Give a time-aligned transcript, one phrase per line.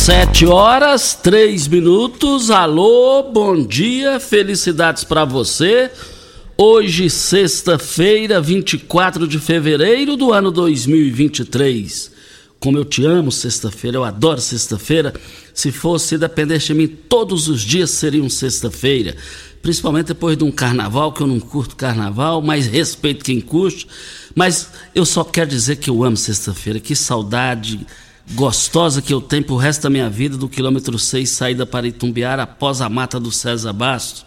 [0.00, 2.50] Sete horas, três minutos.
[2.50, 5.90] Alô, bom dia, felicidades para você.
[6.56, 12.12] Hoje, sexta-feira, 24 de fevereiro do ano 2023.
[12.58, 15.12] Como eu te amo, sexta-feira, eu adoro sexta-feira.
[15.52, 19.14] Se fosse depender de mim, todos os dias seriam sexta-feira.
[19.60, 23.86] Principalmente depois de um carnaval, que eu não curto carnaval, mas respeito quem curte.
[24.34, 26.80] Mas eu só quero dizer que eu amo sexta-feira.
[26.80, 27.86] Que saudade
[28.32, 32.44] gostosa que eu tenho pro resto da minha vida do quilômetro 6, saída para Itumbiara,
[32.44, 34.24] após a mata do César Bastos.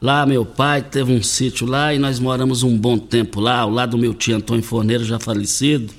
[0.00, 3.70] Lá meu pai teve um sítio lá e nós moramos um bom tempo lá, ao
[3.70, 5.92] lado do meu tio Antônio Forneiro, já falecido,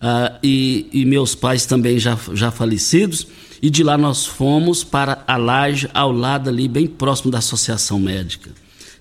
[0.00, 3.26] uh, e, e, meus pais também já, já falecidos.
[3.60, 7.98] E de lá nós fomos para a laje, ao lado ali, bem próximo da Associação
[7.98, 8.50] Médica.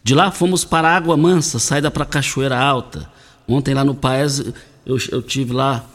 [0.03, 3.09] De lá fomos para Água Mansa, saída para Cachoeira Alta.
[3.47, 4.39] Ontem lá no Paes
[4.85, 5.85] eu, eu tive lá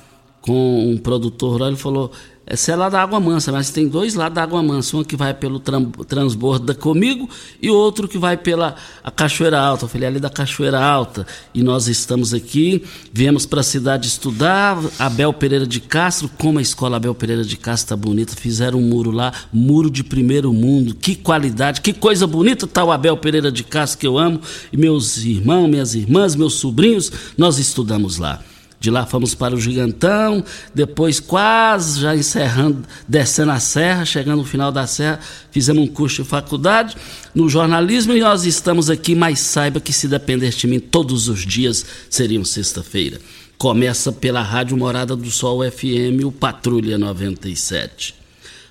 [0.41, 2.11] com um produtor rural, ele falou,
[2.51, 5.17] essa é lá da Água Mansa, mas tem dois lá da Água Mansa, um que
[5.17, 7.29] vai pelo transbordo comigo
[7.61, 8.75] e outro que vai pela
[9.15, 9.85] Cachoeira Alta.
[9.85, 11.27] Eu falei, é ali da Cachoeira Alta.
[11.53, 16.63] E nós estamos aqui, viemos para a cidade estudar, Abel Pereira de Castro, como a
[16.63, 20.95] escola Abel Pereira de Castro está bonita, fizeram um muro lá, muro de primeiro mundo,
[20.95, 24.41] que qualidade, que coisa bonita tá o Abel Pereira de Castro que eu amo,
[24.73, 28.41] e meus irmãos, minhas irmãs, meus sobrinhos, nós estudamos lá.
[28.81, 34.45] De lá fomos para o Gigantão, depois quase já encerrando, descendo a serra, chegando no
[34.45, 35.19] final da serra,
[35.51, 36.97] fizemos um curso de faculdade
[37.35, 41.45] no jornalismo e nós estamos aqui, mas saiba que se depender de mim, todos os
[41.45, 43.21] dias seriam sexta-feira.
[43.59, 48.15] Começa pela Rádio Morada do Sol FM, o Patrulha 97.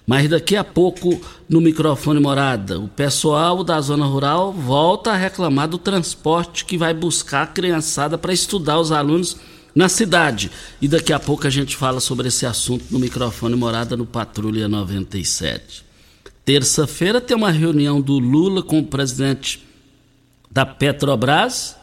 [0.06, 1.20] Mas daqui a pouco,
[1.50, 6.94] no microfone Morada, o pessoal da zona rural volta a reclamar do transporte que vai
[6.94, 9.36] buscar a criançada para estudar os alunos
[9.78, 10.50] na cidade.
[10.82, 14.68] E daqui a pouco a gente fala sobre esse assunto no microfone Morada no Patrulha
[14.68, 15.86] 97.
[16.44, 19.64] Terça-feira tem uma reunião do Lula com o presidente
[20.50, 21.76] da Petrobras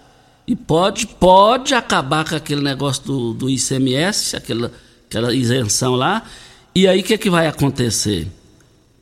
[0.44, 4.72] e pode, pode acabar com aquele negócio do, do ICMS, aquela,
[5.09, 6.25] aquela isenção lá.
[6.75, 8.26] E aí o que, que vai acontecer?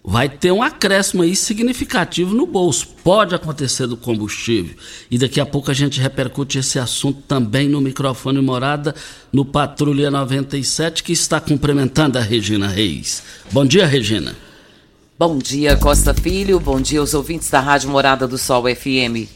[0.04, 2.88] Vai ter um acréscimo aí significativo no bolso.
[3.04, 4.74] Pode acontecer do combustível.
[5.10, 8.94] E daqui a pouco a gente repercute esse assunto também no microfone morada
[9.32, 13.22] no Patrulha 97, que está cumprimentando a Regina Reis.
[13.50, 14.34] Bom dia, Regina.
[15.18, 16.58] Bom dia, Costa Filho.
[16.58, 19.28] Bom dia aos ouvintes da Rádio Morada do Sol FM.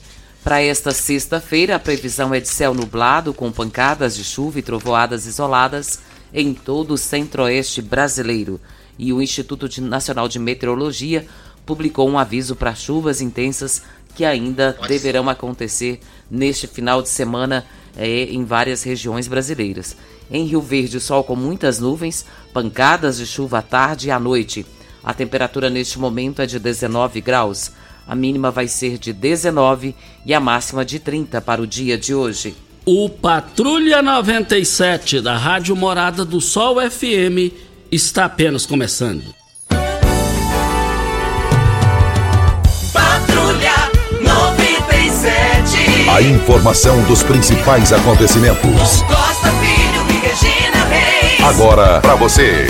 [0.43, 5.27] Para esta sexta-feira, a previsão é de céu nublado, com pancadas de chuva e trovoadas
[5.27, 6.01] isoladas
[6.33, 8.61] em todo o centro-oeste brasileiro
[8.99, 11.27] e o Instituto Nacional de Meteorologia
[11.65, 13.83] publicou um aviso para chuvas intensas
[14.15, 19.97] que ainda deverão acontecer neste final de semana é, em várias regiões brasileiras.
[20.31, 24.65] Em Rio Verde, sol com muitas nuvens, pancadas de chuva à tarde e à noite.
[25.05, 27.71] A temperatura neste momento é de 19 graus.
[28.07, 32.15] A mínima vai ser de 19 e a máxima de 30 para o dia de
[32.15, 32.57] hoje.
[32.85, 37.53] O Patrulha 97 da Rádio Morada do Sol FM
[37.91, 39.23] está apenas começando.
[42.93, 43.75] Patrulha
[44.21, 46.11] 97.
[46.11, 49.03] A informação dos principais acontecimentos.
[49.03, 51.41] Costa Filho e Regina Reis.
[51.45, 52.67] Agora para você.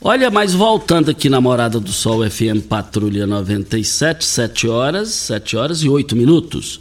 [0.00, 5.82] Olha, mas voltando aqui na Morada do Sol FM Patrulha 97, 7 horas, 7 horas
[5.82, 6.80] e 8 minutos.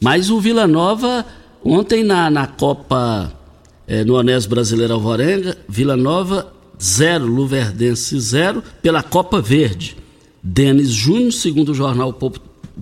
[0.00, 1.24] Mas o Vila Nova
[1.64, 3.32] Ontem na, na Copa,
[3.86, 9.96] é, no Anés Brasileiro Alvorenga, Vila Nova 0, Luverdense 0, pela Copa Verde.
[10.42, 12.12] Denis Júnior, segundo o jornal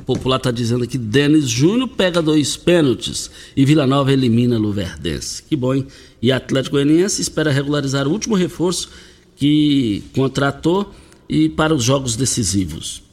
[0.04, 5.44] Popular está dizendo aqui, Denis Júnior pega dois pênaltis e Vila Nova elimina Luverdense.
[5.44, 5.86] Que bom, hein?
[6.20, 8.90] E Atlético Goianiense espera regularizar o último reforço
[9.36, 10.92] que contratou
[11.28, 13.11] e para os jogos decisivos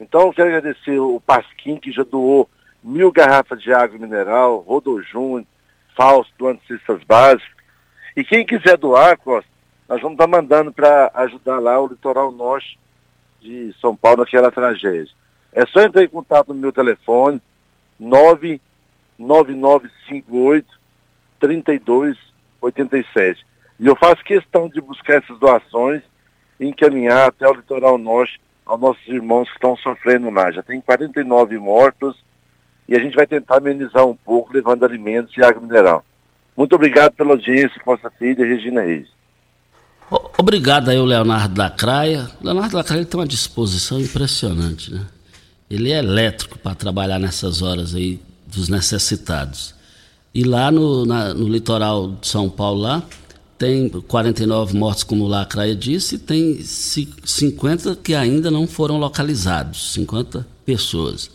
[0.00, 2.50] Então eu quero agradecer o Pasquim, que já doou
[2.82, 5.46] mil garrafas de água mineral, Rodô Júnior,
[5.96, 7.48] Fausto, doando cestas básicas.
[8.16, 9.48] E quem quiser doar, Costa,
[9.88, 12.76] nós vamos estar mandando para ajudar lá o litoral norte
[13.40, 15.14] de São Paulo naquela tragédia.
[15.52, 17.40] É só entrar em contato no meu telefone,
[17.98, 20.82] 99958
[21.38, 23.46] 3287.
[23.80, 26.02] E eu faço questão de buscar essas doações
[26.60, 30.50] encaminhar até o litoral norte aos nossos irmãos que estão sofrendo lá.
[30.50, 32.16] Já tem 49 mortos
[32.88, 36.04] e a gente vai tentar amenizar um pouco levando alimentos e água mineral.
[36.56, 39.08] Muito obrigado pela audiência, Costa Filha e Regina Reis.
[40.38, 42.28] Obrigado aí, o Leonardo da Craia.
[42.40, 45.06] O Leonardo da Craia tem uma disposição impressionante, né?
[45.70, 49.74] Ele é elétrico para trabalhar nessas horas aí dos necessitados.
[50.34, 53.02] E lá no, na, no litoral de São Paulo, lá,
[53.62, 59.92] tem 49 mortos, como o Lacraia disse, e tem 50 que ainda não foram localizados,
[59.92, 61.30] 50 pessoas.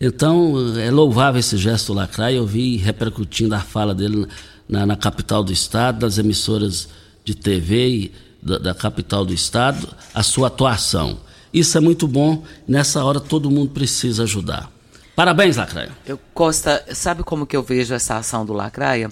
[0.00, 4.28] Então, é louvável esse gesto do Lacraia, eu vi repercutindo a fala dele
[4.68, 6.88] na, na capital do estado, das emissoras
[7.24, 11.18] de TV e da, da capital do estado, a sua atuação.
[11.52, 14.70] Isso é muito bom, nessa hora todo mundo precisa ajudar.
[15.16, 15.90] Parabéns, Lacraia.
[16.06, 19.10] Eu, Costa, sabe como que eu vejo essa ação do Lacraia?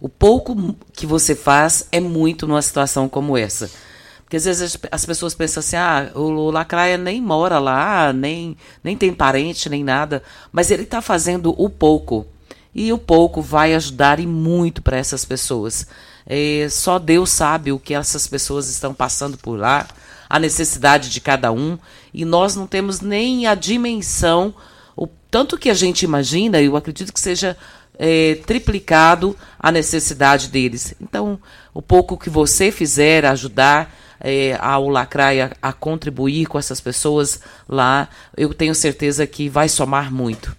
[0.00, 3.70] O pouco que você faz é muito numa situação como essa.
[4.22, 8.96] Porque às vezes as pessoas pensam assim, ah, o Lacraia nem mora lá, nem, nem
[8.96, 10.22] tem parente, nem nada.
[10.50, 12.26] Mas ele está fazendo o pouco.
[12.74, 15.86] E o pouco vai ajudar e muito para essas pessoas.
[16.26, 19.86] É, só Deus sabe o que essas pessoas estão passando por lá,
[20.28, 21.78] a necessidade de cada um.
[22.12, 24.52] E nós não temos nem a dimensão,
[24.96, 27.56] o tanto que a gente imagina, eu acredito que seja
[27.98, 30.94] é, triplicado a necessidade deles.
[31.00, 31.38] Então,
[31.72, 38.08] o pouco que você fizer, ajudar é, ao Lacraia a contribuir com essas pessoas lá,
[38.36, 40.56] eu tenho certeza que vai somar muito.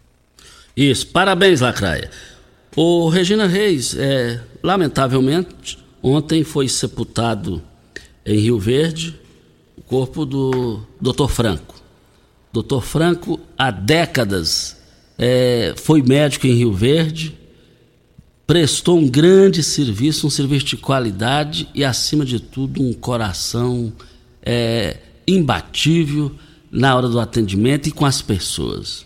[0.76, 2.10] Isso, parabéns, Lacraia.
[2.76, 7.64] O Regina Reis, é, lamentavelmente, ontem foi sepultado
[8.24, 9.20] em Rio Verde
[9.76, 11.28] o corpo do Dr.
[11.28, 11.76] Franco.
[12.54, 12.82] Dr.
[12.82, 14.77] Franco, há décadas,
[15.18, 17.38] é, foi médico em Rio Verde,
[18.46, 23.92] prestou um grande serviço, um serviço de qualidade e, acima de tudo, um coração
[24.42, 24.98] é,
[25.28, 26.32] imbatível
[26.72, 29.06] na hora do atendimento e com as pessoas.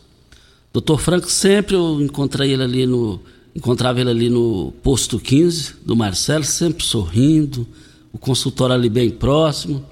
[0.74, 3.20] Doutor Franco, sempre eu encontrei ele ali no,
[3.56, 7.68] encontrava ele ali no posto 15 do Marcelo, sempre sorrindo,
[8.14, 9.86] o consultório ali bem próximo.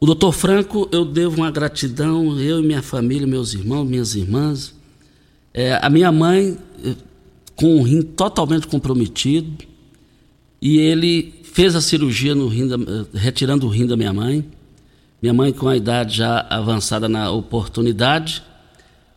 [0.00, 4.72] O doutor Franco, eu devo uma gratidão, eu e minha família, meus irmãos, minhas irmãs,
[5.52, 6.94] é, a minha mãe, eh,
[7.56, 9.66] com o rim totalmente comprometido,
[10.60, 14.44] e ele fez a cirurgia no rim da, eh, retirando o rim da minha mãe.
[15.20, 18.42] Minha mãe, com a idade já avançada na oportunidade,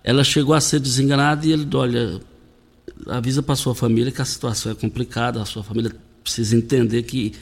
[0.04, 2.20] ela chegou a ser desenganada e ele, olha,
[3.06, 5.92] avisa para sua família que a situação é complicada, a sua família
[6.24, 7.34] precisa entender que,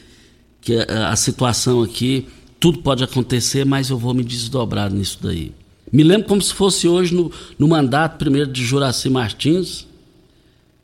[0.60, 2.27] que a, a situação aqui,
[2.60, 5.53] tudo pode acontecer, mas eu vou me desdobrar nisso daí.
[5.91, 9.88] Me lembro como se fosse hoje no, no mandato primeiro de Juraci Martins,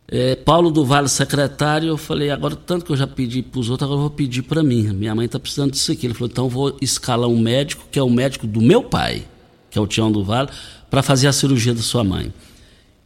[0.07, 3.69] é, Paulo do Vale secretário, eu falei, agora tanto que eu já pedi para os
[3.69, 4.83] outros, agora eu vou pedir para mim.
[4.93, 6.05] Minha mãe está precisando disso aqui.
[6.05, 9.25] Ele falou, então vou escalar um médico, que é o médico do meu pai,
[9.69, 10.49] que é o Tião do Vale,
[10.91, 12.31] para fazer a cirurgia da sua mãe.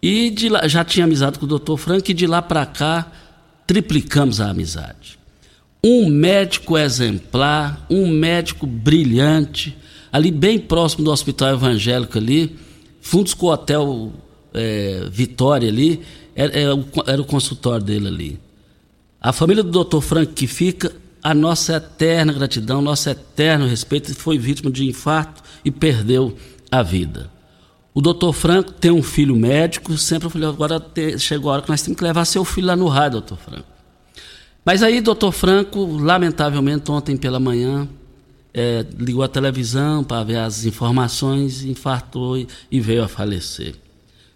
[0.02, 3.12] E de lá, já tinha amizade com o doutor Frank, e de lá para cá
[3.66, 5.18] triplicamos a amizade.
[5.82, 9.78] Um médico exemplar, um médico brilhante,
[10.12, 12.58] ali bem próximo do hospital evangélico ali,
[13.02, 14.12] fundos com o hotel
[14.54, 16.02] é, Vitória ali,
[16.36, 18.40] era, era, era, o consultório dele ali.
[19.22, 20.02] A família do Dr.
[20.02, 25.70] Frank que fica, a nossa eterna gratidão, nosso eterno respeito, foi vítima de infarto e
[25.70, 26.36] perdeu
[26.72, 27.30] a vida.
[27.94, 30.82] O doutor Franco tem um filho médico, sempre eu falei, agora
[31.18, 33.68] chegou a hora que nós temos que levar seu filho lá no raio, doutor Franco.
[34.64, 37.88] Mas aí, doutor Franco, lamentavelmente, ontem pela manhã,
[38.54, 43.76] é, ligou a televisão para ver as informações, infartou e, veio a falecer.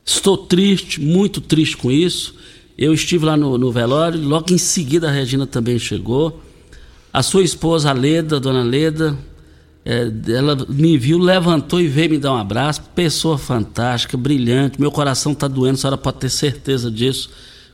[0.06, 2.36] Estou triste, muito triste com isso.
[2.78, 6.42] Eu estive lá no, no velório, logo em seguida a Regina também chegou.
[7.12, 9.18] A sua esposa, a Leda, dona Leda,
[9.86, 12.82] é, ela me viu, levantou e veio me dar um abraço.
[12.96, 14.80] Pessoa fantástica, brilhante.
[14.80, 17.30] Meu coração está doendo, a senhora pode ter certeza disso,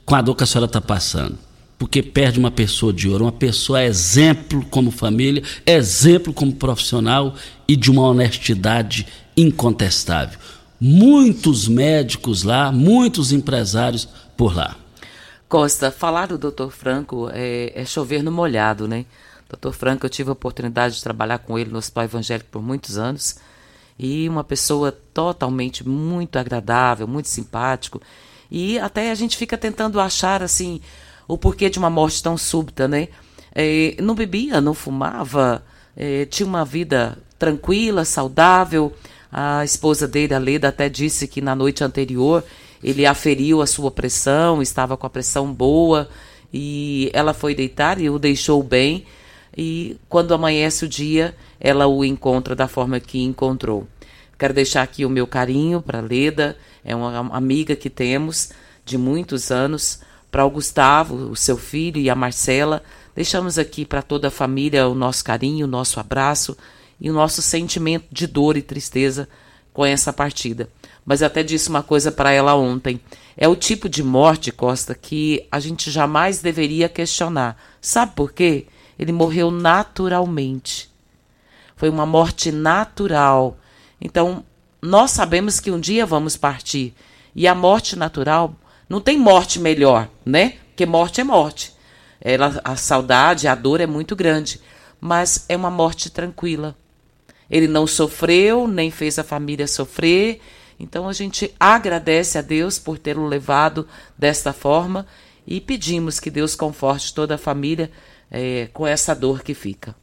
[0.06, 1.38] com a dor que a senhora está passando.
[1.80, 7.34] Porque perde uma pessoa de ouro, uma pessoa exemplo como família, exemplo como profissional
[7.68, 10.38] e de uma honestidade incontestável.
[10.80, 14.08] Muitos médicos lá, muitos empresários
[14.38, 14.76] por lá.
[15.48, 16.70] Costa, falar do Dr.
[16.70, 19.06] Franco é, é chover no molhado, né?
[19.50, 19.72] Dr.
[19.72, 23.38] Franco, eu tive a oportunidade de trabalhar com ele no Hospital Evangélico por muitos anos
[23.98, 28.00] e uma pessoa totalmente muito agradável, muito simpático.
[28.52, 30.80] E até a gente fica tentando achar assim
[31.30, 33.08] o porquê de uma morte tão súbita, né?
[33.54, 35.64] É, não bebia, não fumava,
[35.96, 38.92] é, tinha uma vida tranquila, saudável.
[39.32, 42.44] A esposa dele, a Leda, até disse que na noite anterior
[42.84, 46.10] ele aferiu a sua pressão, estava com a pressão boa
[46.52, 49.06] e ela foi deitar e o deixou bem
[49.56, 53.88] e quando amanhece o dia, ela o encontra da forma que encontrou.
[54.38, 58.52] Quero deixar aqui o meu carinho para Leda, é uma amiga que temos
[58.86, 60.00] de muitos anos,
[60.32, 62.84] para o Gustavo, o seu filho e a Marcela.
[63.16, 66.58] Deixamos aqui para toda a família o nosso carinho, o nosso abraço
[67.00, 69.28] e o nosso sentimento de dor e tristeza
[69.74, 70.70] com essa partida.
[71.06, 73.00] Mas até disse uma coisa para ela ontem.
[73.36, 77.58] É o tipo de morte, Costa, que a gente jamais deveria questionar.
[77.82, 78.68] Sabe por quê?
[78.98, 80.90] Ele morreu naturalmente.
[81.76, 83.58] Foi uma morte natural.
[84.02, 84.44] Então,
[84.82, 86.94] nós sabemos que um dia vamos partir.
[87.34, 88.54] E a morte natural
[88.90, 90.56] não tem morte melhor, né?
[90.70, 91.74] Porque morte é morte.
[92.20, 94.60] Ela, a saudade, a dor é muito grande.
[95.00, 96.76] Mas é uma morte tranquila.
[97.50, 100.42] Ele não sofreu, nem fez a família sofrer.
[100.80, 105.06] Então a gente agradece a Deus por tê-lo levado desta forma
[105.46, 107.92] e pedimos que Deus conforte toda a família
[108.32, 109.96] é, com essa dor que fica.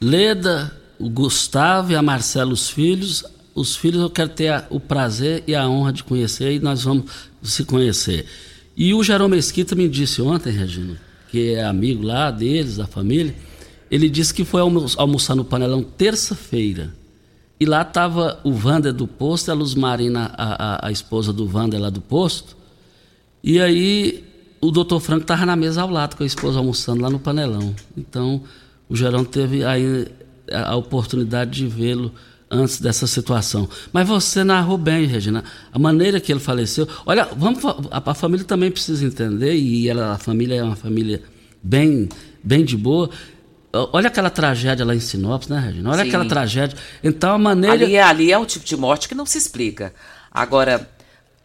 [0.00, 3.24] Leda, o Gustavo e a Marcela, os filhos.
[3.54, 6.82] Os filhos eu quero ter a, o prazer e a honra de conhecer e nós
[6.82, 7.10] vamos
[7.42, 8.26] se conhecer.
[8.76, 10.98] E o Jerome Mesquita me disse ontem, Regina,
[11.30, 13.34] que é amigo lá deles, da família,
[13.90, 16.92] ele disse que foi almoçar no panelão terça-feira.
[17.60, 21.46] E lá estava o Wander do posto, a Luz Marina, a, a, a esposa do
[21.46, 22.56] Wander lá do posto.
[23.42, 24.24] E aí
[24.60, 27.74] o doutor Franco estava na mesa ao lado com a esposa almoçando lá no panelão.
[27.96, 28.42] Então,
[28.88, 30.08] o Gerão teve aí
[30.50, 32.12] a oportunidade de vê-lo
[32.54, 33.68] antes dessa situação.
[33.92, 36.88] Mas você narrou bem, Regina, a maneira que ele faleceu.
[37.04, 41.22] Olha, vamos a, a família também precisa entender e ela, a família é uma família
[41.62, 42.08] bem,
[42.42, 43.10] bem de boa.
[43.92, 45.90] Olha aquela tragédia lá em Sinop, né, Regina?
[45.90, 46.08] Olha Sim.
[46.08, 46.78] aquela tragédia.
[47.02, 49.92] Então a maneira ali, é, ali é um tipo de morte que não se explica.
[50.30, 50.88] Agora,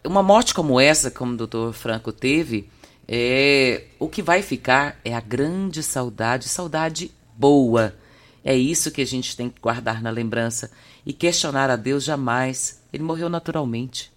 [0.05, 2.69] uma morte como essa, como o doutor Franco teve,
[3.07, 7.95] é, o que vai ficar é a grande saudade, saudade boa.
[8.43, 10.69] É isso que a gente tem que guardar na lembrança
[11.05, 12.81] e questionar a Deus jamais.
[12.91, 14.11] Ele morreu naturalmente.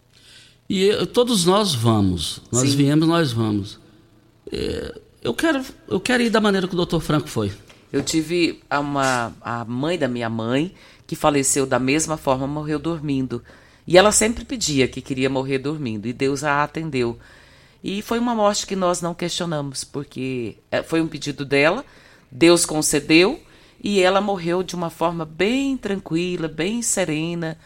[0.68, 2.40] E eu, todos nós vamos.
[2.50, 2.76] Nós Sim.
[2.76, 3.78] viemos, nós vamos.
[4.50, 7.00] É, eu quero, eu quero ir da maneira que o Dr.
[7.00, 7.52] Franco foi.
[7.92, 10.74] Eu tive uma a mãe da minha mãe
[11.06, 13.42] que faleceu da mesma forma, morreu dormindo.
[13.86, 17.18] E ela sempre pedia que queria morrer dormindo e Deus a atendeu.
[17.84, 21.84] E foi uma morte que nós não questionamos, porque é, foi um pedido dela,
[22.30, 23.40] Deus concedeu
[23.82, 27.58] e ela morreu de uma forma bem tranquila, bem serena.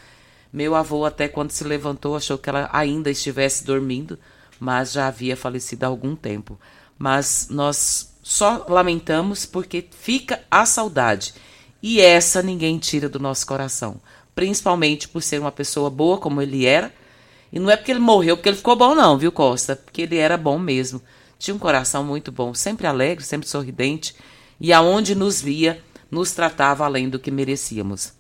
[0.53, 4.19] Meu avô, até quando se levantou, achou que ela ainda estivesse dormindo,
[4.59, 6.59] mas já havia falecido há algum tempo.
[6.99, 11.35] Mas nós só lamentamos porque fica a saudade.
[11.83, 14.01] E essa ninguém tira do nosso coração.
[14.35, 16.93] Principalmente por ser uma pessoa boa como ele era
[17.53, 19.77] e não é porque ele morreu, porque ele ficou bom, não, viu, Costa?
[19.77, 21.01] Porque ele era bom mesmo.
[21.39, 24.15] Tinha um coração muito bom, sempre alegre, sempre sorridente.
[24.61, 28.13] E aonde nos via, nos tratava além do que merecíamos.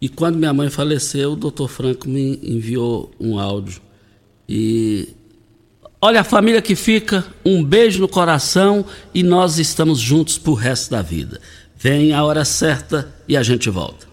[0.00, 3.82] E quando minha mãe faleceu, o doutor Franco me enviou um áudio.
[4.48, 5.08] E
[6.00, 10.90] olha a família que fica, um beijo no coração e nós estamos juntos pro resto
[10.90, 11.40] da vida.
[11.76, 14.08] Vem a hora certa e a gente volta.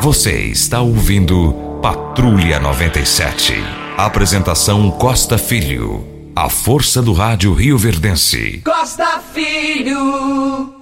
[0.00, 3.54] Você está ouvindo Patrulha 97.
[3.96, 6.06] Apresentação Costa Filho.
[6.34, 8.62] A força do rádio Rio Verdense.
[8.64, 10.79] Costa Filho.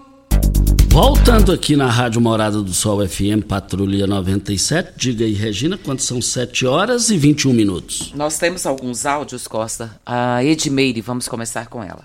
[1.01, 4.95] Voltando aqui na Rádio Morada do Sol FM, Patrulha 97.
[4.97, 8.13] Diga aí, Regina, quanto são 7 horas e 21 minutos?
[8.15, 9.93] Nós temos alguns áudios, Costa.
[10.05, 12.03] A Edmeire, vamos começar com ela.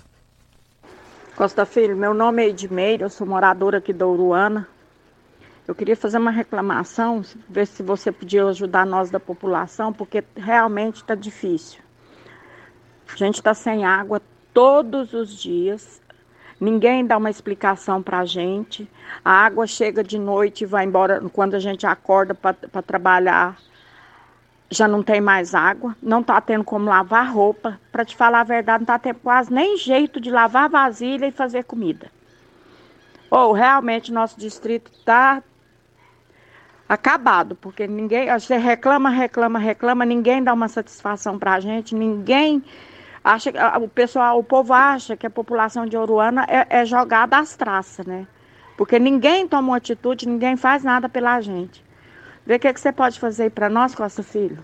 [1.35, 4.67] Costa Filho, meu nome é Edmeire, eu sou moradora aqui da Uruana.
[5.67, 10.97] Eu queria fazer uma reclamação, ver se você podia ajudar nós da população, porque realmente
[10.97, 11.79] está difícil.
[13.11, 14.21] A gente está sem água
[14.53, 15.99] todos os dias.
[16.63, 18.89] Ninguém dá uma explicação para a gente.
[19.23, 23.57] A água chega de noite e vai embora quando a gente acorda para trabalhar.
[24.71, 27.77] Já não tem mais água, não está tendo como lavar roupa.
[27.91, 31.31] Para te falar a verdade, não está tendo quase nem jeito de lavar vasilha e
[31.33, 32.09] fazer comida.
[33.29, 35.43] Ou oh, realmente nosso distrito está
[36.87, 42.63] acabado, porque ninguém, você reclama, reclama, reclama, ninguém dá uma satisfação para a gente, ninguém
[43.23, 43.51] acha,
[43.81, 48.05] o pessoal, o povo acha que a população de Oruana é, é jogada às traças,
[48.05, 48.27] né?
[48.77, 51.83] Porque ninguém toma uma atitude, ninguém faz nada pela gente.
[52.45, 54.63] Vê o que, que você pode fazer para nós, Costa Filho?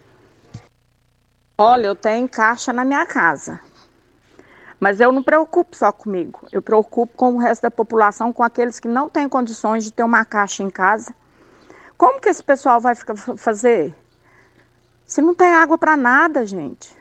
[1.57, 3.59] Olha, eu tenho caixa na minha casa.
[4.79, 6.47] Mas eu não preocupo só comigo.
[6.51, 10.03] Eu preocupo com o resto da população, com aqueles que não têm condições de ter
[10.03, 11.13] uma caixa em casa
[11.99, 12.95] como que esse pessoal vai
[13.35, 13.93] fazer?
[15.05, 16.95] Se não tem água para nada, gente.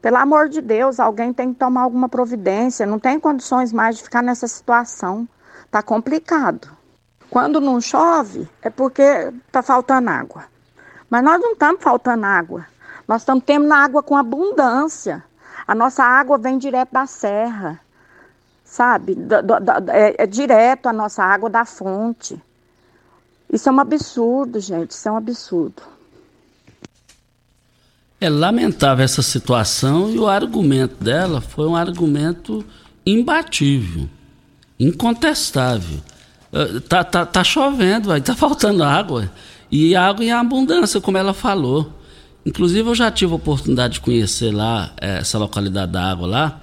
[0.00, 2.86] Pelo amor de Deus, alguém tem que tomar alguma providência.
[2.86, 5.28] Não tem condições mais de ficar nessa situação.
[5.70, 6.68] Tá complicado.
[7.30, 10.44] Quando não chove, é porque tá faltando água.
[11.10, 12.66] Mas nós não estamos faltando água.
[13.06, 15.24] Nós estamos tendo água com abundância.
[15.66, 17.80] A nossa água vem direto da serra,
[18.64, 19.16] sabe?
[19.92, 22.40] é, é direto a nossa água da fonte.
[23.52, 24.90] Isso é um absurdo, gente.
[24.92, 25.82] Isso é um absurdo.
[28.20, 32.64] É lamentável essa situação e o argumento dela foi um argumento
[33.04, 34.08] imbatível,
[34.80, 35.98] incontestável.
[36.52, 39.30] Uh, tá, tá, tá chovendo, vai, tá faltando água.
[39.70, 41.92] E água em abundância, como ela falou.
[42.44, 46.60] Inclusive, eu já tive a oportunidade de conhecer lá, eh, essa localidade da água lá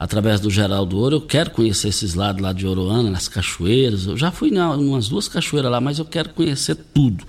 [0.00, 1.16] através do Geraldo Ouro.
[1.16, 4.06] Eu quero conhecer esses lados lá de Oroana, nas cachoeiras.
[4.06, 7.24] Eu já fui em umas duas cachoeiras lá, mas eu quero conhecer tudo.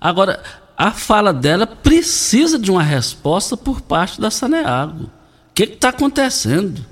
[0.00, 0.42] Agora,
[0.76, 5.04] a fala dela precisa de uma resposta por parte da Saneago.
[5.04, 5.10] O
[5.54, 6.84] que está acontecendo?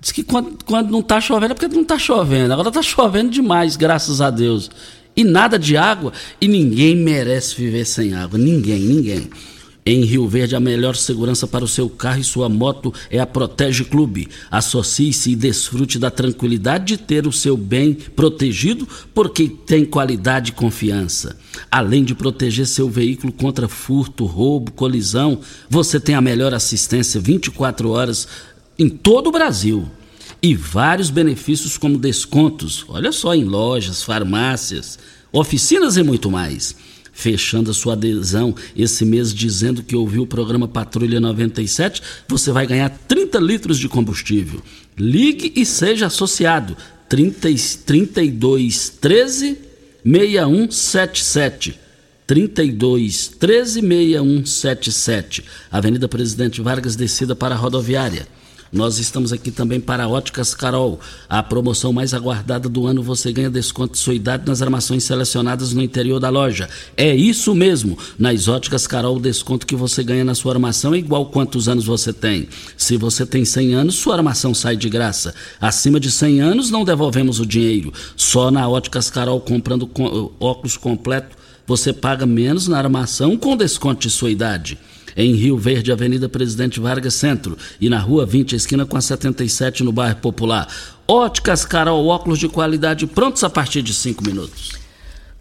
[0.00, 2.52] Diz que quando, quando não está chovendo é porque não está chovendo.
[2.52, 4.70] Agora está chovendo demais, graças a Deus.
[5.14, 6.12] E nada de água.
[6.40, 8.38] E ninguém merece viver sem água.
[8.38, 9.30] Ninguém, ninguém.
[9.84, 13.26] Em Rio Verde, a melhor segurança para o seu carro e sua moto é a
[13.26, 14.28] Protege Clube.
[14.50, 20.54] Associe-se e desfrute da tranquilidade de ter o seu bem protegido, porque tem qualidade e
[20.54, 21.36] confiança.
[21.70, 27.88] Além de proteger seu veículo contra furto, roubo, colisão, você tem a melhor assistência 24
[27.88, 28.28] horas
[28.78, 29.88] em todo o Brasil.
[30.42, 34.98] E vários benefícios como descontos, olha só, em lojas, farmácias,
[35.32, 36.76] oficinas e muito mais
[37.20, 42.66] fechando a sua adesão esse mês dizendo que ouviu o programa Patrulha 97, você vai
[42.66, 44.62] ganhar 30 litros de combustível.
[44.98, 46.74] Ligue e seja associado.
[47.10, 47.48] 30,
[47.84, 49.58] 32 13
[50.02, 51.78] 6177.
[52.26, 55.44] 32 13 6177.
[55.70, 58.26] Avenida Presidente Vargas, descida para a rodoviária.
[58.72, 61.00] Nós estamos aqui também para Óticas Carol.
[61.28, 65.72] A promoção mais aguardada do ano, você ganha desconto de sua idade nas armações selecionadas
[65.72, 66.68] no interior da loja.
[66.96, 67.98] É isso mesmo.
[68.16, 71.84] Nas Óticas Carol, o desconto que você ganha na sua armação é igual quantos anos
[71.84, 72.48] você tem.
[72.76, 75.34] Se você tem 100 anos, sua armação sai de graça.
[75.60, 77.92] Acima de 100 anos, não devolvemos o dinheiro.
[78.14, 79.90] Só na Óticas Carol, comprando
[80.38, 84.78] óculos completo, você paga menos na armação com desconto de sua idade
[85.16, 89.82] em Rio Verde, Avenida Presidente Vargas Centro, e na Rua 20, esquina com a 77,
[89.82, 90.68] no bairro Popular.
[91.06, 94.72] Óticas Carol, óculos de qualidade prontos a partir de cinco minutos.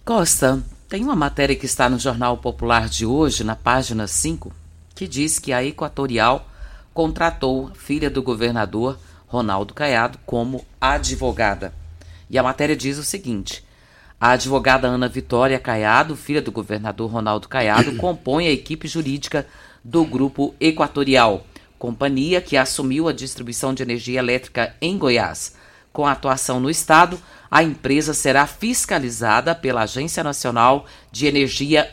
[0.03, 4.51] Costa, tem uma matéria que está no Jornal Popular de hoje, na página 5,
[4.95, 6.49] que diz que a Equatorial
[6.93, 11.71] contratou filha do governador Ronaldo Caiado como advogada.
[12.27, 13.63] E a matéria diz o seguinte:
[14.19, 19.47] a advogada Ana Vitória Caiado, filha do governador Ronaldo Caiado, compõe a equipe jurídica
[19.83, 21.45] do Grupo Equatorial,
[21.77, 25.55] companhia que assumiu a distribuição de energia elétrica em Goiás.
[25.93, 31.89] Com atuação no estado, a empresa será fiscalizada pela Agência Nacional de Energia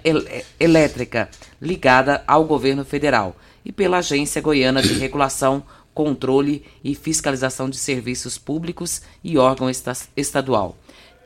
[0.59, 1.31] Elétrica,
[1.62, 5.62] ligada ao governo federal, e pela Agência Goiana de Regulação,
[5.95, 9.71] Controle e Fiscalização de Serviços Públicos e órgão
[10.15, 10.77] estadual.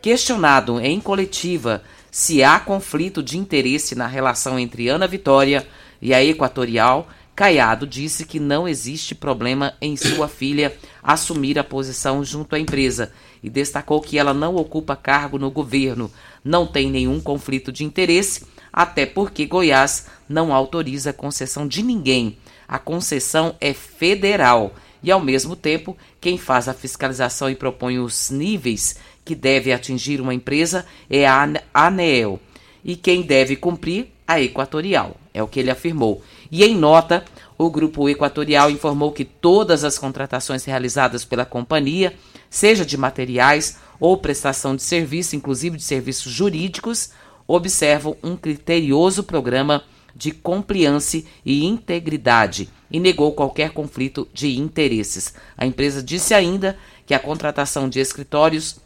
[0.03, 5.67] Questionado em coletiva se há conflito de interesse na relação entre Ana Vitória
[6.01, 12.25] e a Equatorial, Caiado disse que não existe problema em sua filha assumir a posição
[12.25, 16.11] junto à empresa e destacou que ela não ocupa cargo no governo,
[16.43, 22.39] não tem nenhum conflito de interesse, até porque Goiás não autoriza a concessão de ninguém.
[22.67, 28.31] A concessão é federal e, ao mesmo tempo, quem faz a fiscalização e propõe os
[28.31, 28.97] níveis
[29.31, 32.41] que deve atingir uma empresa é a ANEEL
[32.85, 36.21] e quem deve cumprir a Equatorial, é o que ele afirmou.
[36.51, 37.25] E em nota,
[37.57, 42.13] o Grupo Equatorial informou que todas as contratações realizadas pela companhia,
[42.49, 47.11] seja de materiais ou prestação de serviço, inclusive de serviços jurídicos,
[47.47, 55.33] observam um criterioso programa de compliance e integridade e negou qualquer conflito de interesses.
[55.57, 58.81] A empresa disse ainda que a contratação de escritórios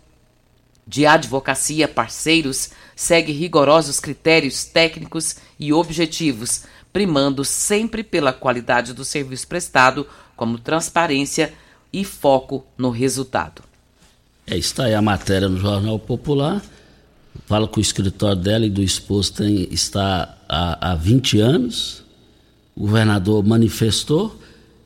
[0.87, 9.49] de advocacia parceiros segue rigorosos critérios técnicos e objetivos, primando sempre pela qualidade do serviço
[9.49, 11.53] prestado, como transparência
[11.92, 13.62] e foco no resultado.
[14.47, 16.62] É, está aí a matéria no Jornal Popular.
[17.47, 22.05] Fala que o escritório dela e do esposo tem, está há, há 20 anos.
[22.77, 24.38] O governador manifestou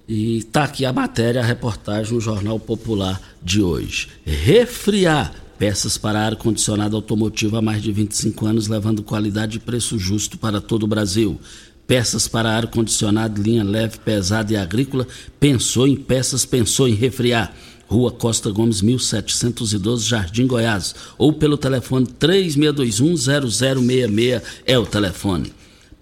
[0.06, 4.08] e está aqui a matéria, a reportagem no Jornal Popular de hoje.
[4.24, 10.38] Refriar peças para ar-condicionado automotivo há mais de 25 anos, levando qualidade e preço justo
[10.38, 11.40] para todo o Brasil.
[11.86, 15.04] Peças para ar-condicionado, linha leve, pesada e agrícola.
[15.40, 17.52] Pensou em peças, pensou em refriar.
[17.88, 20.94] Rua Costa Gomes, 1712, Jardim Goiás.
[21.16, 25.54] Ou pelo telefone 3621-0066 é o telefone.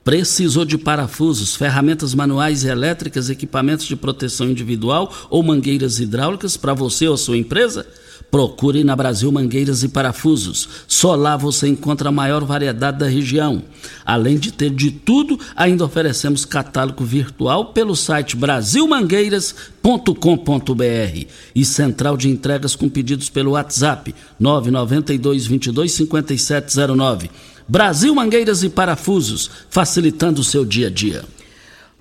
[0.03, 6.75] Precisou de parafusos, ferramentas manuais e elétricas, equipamentos de proteção individual ou mangueiras hidráulicas para
[6.75, 7.87] você ou sua empresa?
[8.31, 10.69] Procure na Brasil Mangueiras e Parafusos.
[10.87, 13.63] Só lá você encontra a maior variedade da região.
[14.05, 22.29] Além de ter de tudo, ainda oferecemos catálogo virtual pelo site brasilmangueiras.com.br e central de
[22.29, 27.31] entregas com pedidos pelo WhatsApp 992 22 5709.
[27.69, 31.25] Brasil Mangueiras e Parafusos, facilitando o seu dia a dia.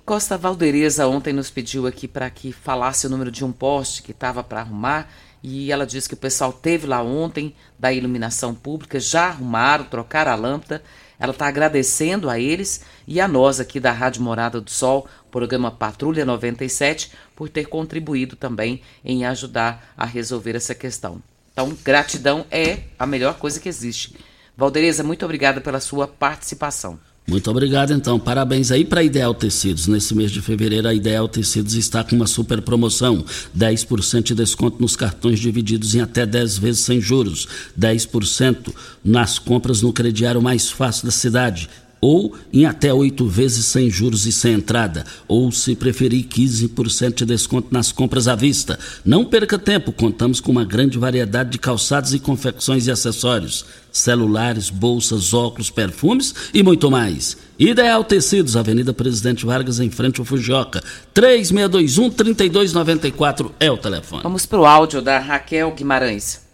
[0.04, 4.12] Costa Valdereza ontem nos pediu aqui para que falasse o número de um poste que
[4.12, 5.08] estava para arrumar
[5.42, 10.32] e ela disse que o pessoal teve lá ontem da iluminação pública, já arrumaram, trocaram
[10.32, 10.82] a lâmpada.
[11.18, 15.70] Ela está agradecendo a eles e a nós aqui da Rádio Morada do Sol, programa
[15.70, 21.22] Patrulha 97, por ter contribuído também em ajudar a resolver essa questão.
[21.52, 24.14] Então, gratidão é a melhor coisa que existe.
[24.56, 26.98] Valdereza, muito obrigada pela sua participação.
[27.26, 28.20] Muito obrigado, então.
[28.20, 29.88] Parabéns aí para a Ideal Tecidos.
[29.88, 33.24] Nesse mês de fevereiro, a Ideal Tecidos está com uma super promoção:
[33.56, 38.72] 10% de desconto nos cartões divididos em até 10 vezes sem juros, 10%
[39.04, 41.68] nas compras no crediário mais fácil da cidade
[42.00, 47.24] ou em até oito vezes sem juros e sem entrada, ou se preferir 15% de
[47.24, 48.78] desconto nas compras à vista.
[49.04, 54.70] Não perca tempo, contamos com uma grande variedade de calçados e confecções e acessórios, celulares,
[54.70, 57.38] bolsas, óculos, perfumes e muito mais.
[57.58, 60.82] Ideal Tecidos, Avenida Presidente Vargas, em frente ao Fujioka.
[61.14, 64.22] 3621-3294 é o telefone.
[64.22, 66.44] Vamos para o áudio da Raquel Guimarães.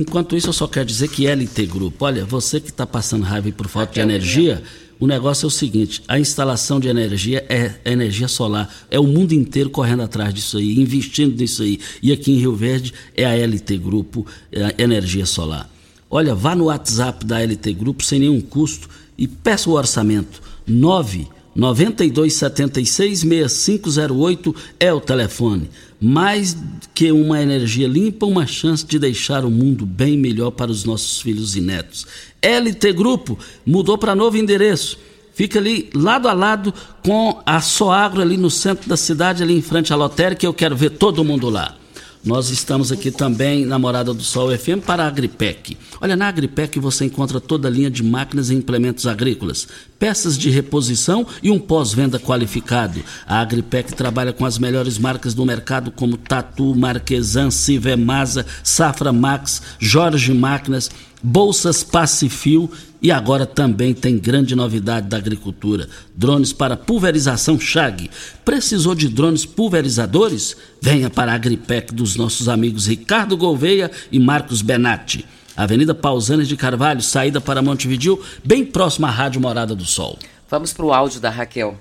[0.00, 3.52] Enquanto isso, eu só quero dizer que LT Grupo, olha, você que está passando raiva
[3.52, 4.62] por falta de energia,
[4.98, 8.74] o negócio é o seguinte: a instalação de energia é energia solar.
[8.90, 11.78] É o mundo inteiro correndo atrás disso aí, investindo nisso aí.
[12.02, 15.68] E aqui em Rio Verde é a LT Grupo, é Energia Solar.
[16.08, 20.40] Olha, vá no WhatsApp da LT Grupo sem nenhum custo e peça o orçamento.
[20.66, 25.68] 9 9276 6508 é o telefone.
[26.00, 26.56] Mais
[26.94, 31.20] que uma energia limpa, uma chance de deixar o mundo bem melhor para os nossos
[31.20, 32.06] filhos e netos.
[32.42, 34.98] LT Grupo mudou para novo endereço.
[35.34, 39.62] Fica ali lado a lado com a Soagro ali no centro da cidade, ali em
[39.62, 41.79] frente à lotérica, eu quero ver todo mundo lá.
[42.22, 45.74] Nós estamos aqui também na Morada do Sol FM para a Agripec.
[46.02, 49.66] Olha, na Agripec você encontra toda a linha de máquinas e implementos agrícolas,
[49.98, 53.02] peças de reposição e um pós-venda qualificado.
[53.26, 59.62] A Agripec trabalha com as melhores marcas do mercado como Tatu, Marquesan, Civemasa, Safra Max,
[59.78, 60.90] Jorge Máquinas,
[61.22, 62.70] Bolsas Pacifil
[63.02, 68.10] e agora também tem grande novidade da agricultura: drones para pulverização Chag.
[68.44, 70.56] Precisou de drones pulverizadores?
[70.80, 75.24] Venha para a Agripec dos nossos amigos Ricardo Gouveia e Marcos Benatti.
[75.56, 80.18] Avenida Pausanes de Carvalho, saída para Montevidil, bem próxima à Rádio Morada do Sol.
[80.48, 81.76] Vamos para o áudio da Raquel.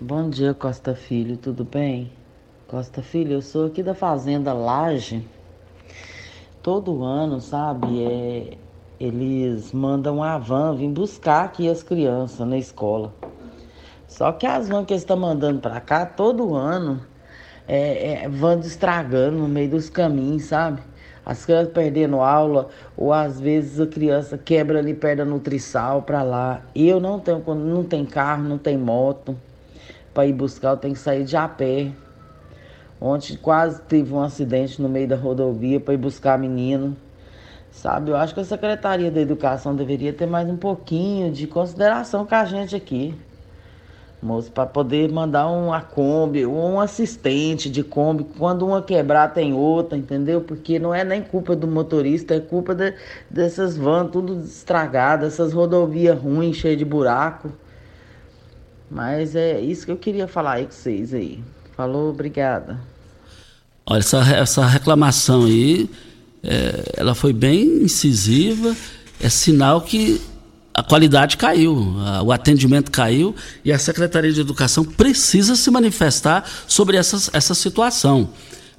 [0.00, 2.10] Bom dia, Costa Filho, tudo bem?
[2.66, 5.24] Costa Filho, eu sou aqui da Fazenda Laje.
[6.62, 8.58] Todo ano, sabe, é,
[8.98, 13.12] eles mandam a van vir buscar aqui as crianças na escola.
[14.08, 17.00] Só que as vans que eles estão mandando para cá todo ano
[17.68, 18.30] é, é
[18.64, 20.80] estragando no meio dos caminhos, sabe?
[21.24, 26.22] As crianças perdendo aula, ou às vezes a criança quebra ali perto da Nutrisal para
[26.22, 26.62] lá.
[26.74, 29.36] Eu não tenho, não tem carro, não tem moto
[30.14, 31.90] para ir buscar, eu tenho que sair de a pé.
[32.98, 36.96] Ontem quase teve um acidente no meio da rodovia para ir buscar menino
[37.76, 42.24] Sabe, eu acho que a Secretaria da Educação deveria ter mais um pouquinho de consideração
[42.24, 43.14] com a gente aqui.
[44.22, 48.24] Moço, para poder mandar uma Kombi um assistente de Kombi.
[48.38, 50.40] Quando uma quebrar, tem outra, entendeu?
[50.40, 52.94] Porque não é nem culpa do motorista, é culpa de,
[53.30, 57.52] dessas vans tudo estragadas, essas rodovias ruins, cheias de buraco.
[58.90, 61.44] Mas é isso que eu queria falar aí com vocês aí.
[61.76, 62.80] Falou, obrigada.
[63.84, 65.90] Olha, essa, essa reclamação aí,
[66.46, 68.76] é, ela foi bem incisiva,
[69.20, 70.20] é sinal que
[70.72, 76.48] a qualidade caiu, a, o atendimento caiu e a Secretaria de Educação precisa se manifestar
[76.68, 78.30] sobre essa, essa situação.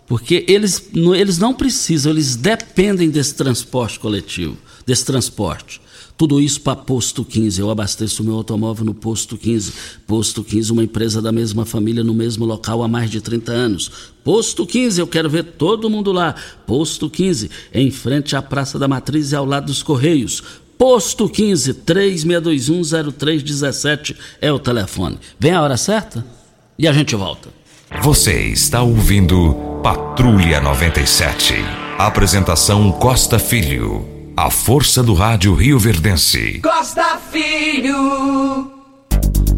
[0.05, 5.79] Porque eles, eles não precisam, eles dependem desse transporte coletivo, desse transporte.
[6.17, 7.61] Tudo isso para Posto 15.
[7.61, 9.71] Eu abasteço meu automóvel no Posto 15.
[10.07, 13.91] Posto 15, uma empresa da mesma família no mesmo local há mais de 30 anos.
[14.23, 16.33] Posto 15, eu quero ver todo mundo lá.
[16.65, 20.41] Posto 15, em frente à Praça da Matriz e ao lado dos Correios.
[20.75, 25.19] Posto 15 36210317 é o telefone.
[25.39, 26.25] Vem a hora certa
[26.79, 27.49] e a gente volta.
[28.01, 31.53] Você está ouvindo Patrulha 97.
[31.97, 34.16] Apresentação Costa Filho.
[34.39, 36.59] A força do rádio Rio Verdense.
[36.61, 38.71] Costa Filho.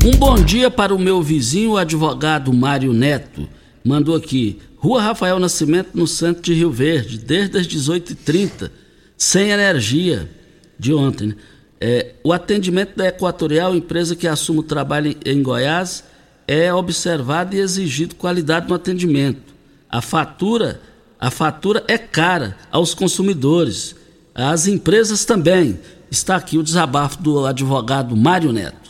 [0.06, 3.46] Um bom dia para o meu vizinho, o advogado Mário Neto.
[3.84, 8.72] Mandou aqui, Rua Rafael Nascimento, no centro de Rio Verde, desde as 18h30,
[9.18, 10.32] sem energia,
[10.80, 11.28] de ontem.
[11.28, 11.36] Né?
[11.82, 16.06] É, o atendimento da Equatorial, empresa que assume o trabalho em Goiás,
[16.48, 19.54] é observado e exigido qualidade no atendimento.
[19.89, 20.80] A fatura,
[21.20, 23.99] a fatura é cara aos consumidores
[24.34, 25.80] as empresas também.
[26.12, 28.89] Está aqui o desabafo do advogado Mário Neto.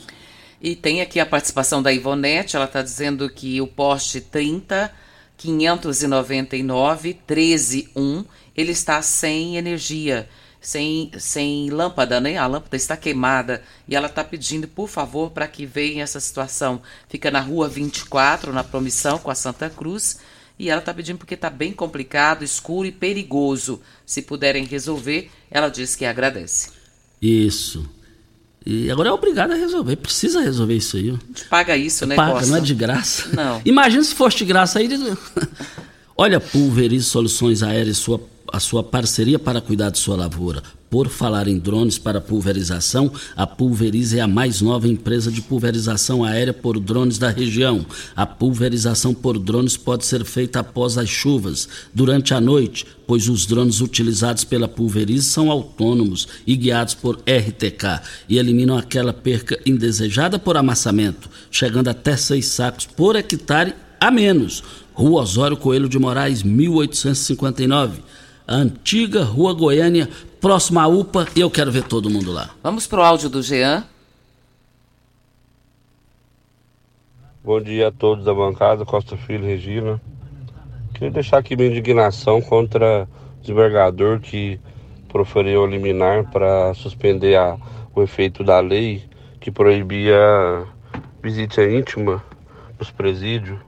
[0.62, 4.92] E tem aqui a participação da Ivonete, ela está dizendo que o poste 30
[5.40, 8.26] 599 131,
[8.56, 10.28] ele está sem energia,
[10.60, 12.38] sem, sem lâmpada, né?
[12.38, 16.82] A lâmpada está queimada e ela está pedindo, por favor, para que venha essa situação.
[17.08, 20.20] Fica na rua 24, na promissão com a Santa Cruz.
[20.60, 23.82] E ela está pedindo porque está bem complicado, escuro e perigoso.
[24.06, 26.72] Se puderem resolver, ela diz que agradece.
[27.22, 27.90] Isso.
[28.66, 29.96] E agora é obrigado a resolver.
[29.96, 31.18] Precisa resolver isso aí.
[31.50, 32.48] Paga isso, né, Paga, Costa?
[32.48, 33.30] não é de graça.
[33.34, 33.62] Não.
[33.64, 34.90] Imagina se fosse de graça aí.
[36.18, 40.62] Olha, pulverize soluções aéreas, sua, a sua parceria para cuidar de sua lavoura.
[40.90, 46.24] Por falar em drones para pulverização, a Pulverize é a mais nova empresa de pulverização
[46.24, 47.86] aérea por drones da região.
[48.16, 53.46] A pulverização por drones pode ser feita após as chuvas, durante a noite, pois os
[53.46, 60.40] drones utilizados pela Pulverize são autônomos e guiados por RTK e eliminam aquela perca indesejada
[60.40, 64.64] por amassamento, chegando até seis sacos por hectare a menos.
[64.92, 68.02] Rua Osório Coelho de Moraes, 1859
[68.50, 70.10] antiga Rua Goiânia,
[70.42, 72.50] próxima à UPA, e eu quero ver todo mundo lá.
[72.64, 73.86] Vamos pro áudio do Jean.
[77.44, 80.02] Bom dia a todos da bancada, Costa Filho Regina.
[80.94, 83.08] Queria deixar aqui minha indignação contra
[83.38, 84.60] o desembargador que
[85.08, 87.56] proferiu liminar para suspender a,
[87.96, 89.04] o efeito da lei
[89.40, 90.66] que proibia
[91.22, 92.24] visita íntima
[92.78, 93.60] nos presídios.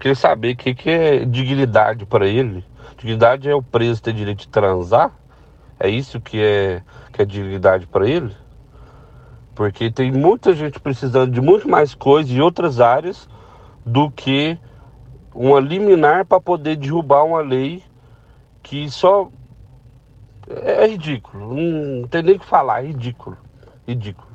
[0.00, 2.64] Queria saber o que, que é dignidade para ele
[2.96, 5.12] Dignidade é o preso ter direito de transar?
[5.78, 8.34] É isso que é, que é dignidade para ele?
[9.54, 13.28] Porque tem muita gente precisando de muito mais coisas em outras áreas
[13.84, 14.58] do que
[15.34, 17.82] uma liminar para poder derrubar uma lei
[18.62, 19.28] que só
[20.48, 21.54] é, é ridículo.
[21.54, 23.36] Não tem nem o que falar, é ridículo.
[23.86, 24.28] Ridículo.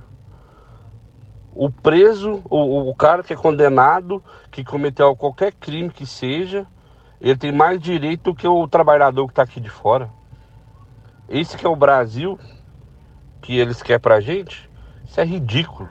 [1.53, 6.65] O preso, o, o cara que é condenado, que cometeu qualquer crime que seja,
[7.21, 10.09] ele tem mais direito que o trabalhador que está aqui de fora.
[11.27, 12.39] Esse que é o Brasil
[13.41, 14.69] que eles querem pra gente,
[15.05, 15.89] isso é ridículo.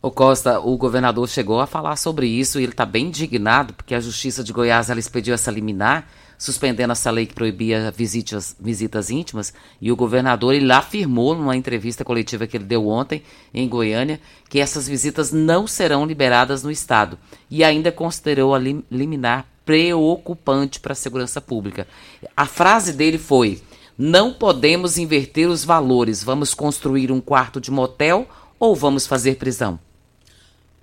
[0.00, 3.94] O Costa, o governador chegou a falar sobre isso e ele está bem indignado porque
[3.94, 6.06] a Justiça de Goiás ela expediu essa liminar
[6.38, 12.04] suspendendo essa lei que proibia visitas, visitas íntimas, e o governador ele afirmou numa entrevista
[12.04, 13.22] coletiva que ele deu ontem
[13.52, 17.18] em Goiânia que essas visitas não serão liberadas no estado
[17.50, 21.88] e ainda considerou a liminar preocupante para a segurança pública.
[22.36, 23.60] A frase dele foi:
[23.98, 26.22] "Não podemos inverter os valores.
[26.22, 28.28] Vamos construir um quarto de motel
[28.60, 29.78] ou vamos fazer prisão?"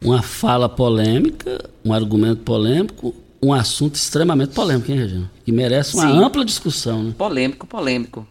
[0.04, 5.32] Uma fala polêmica, um argumento polêmico, um assunto extremamente polêmico, hein, Regina?
[5.46, 6.24] Que merece uma Sim.
[6.24, 7.04] ampla discussão.
[7.04, 7.14] Né?
[7.18, 8.28] Polêmico, polêmico.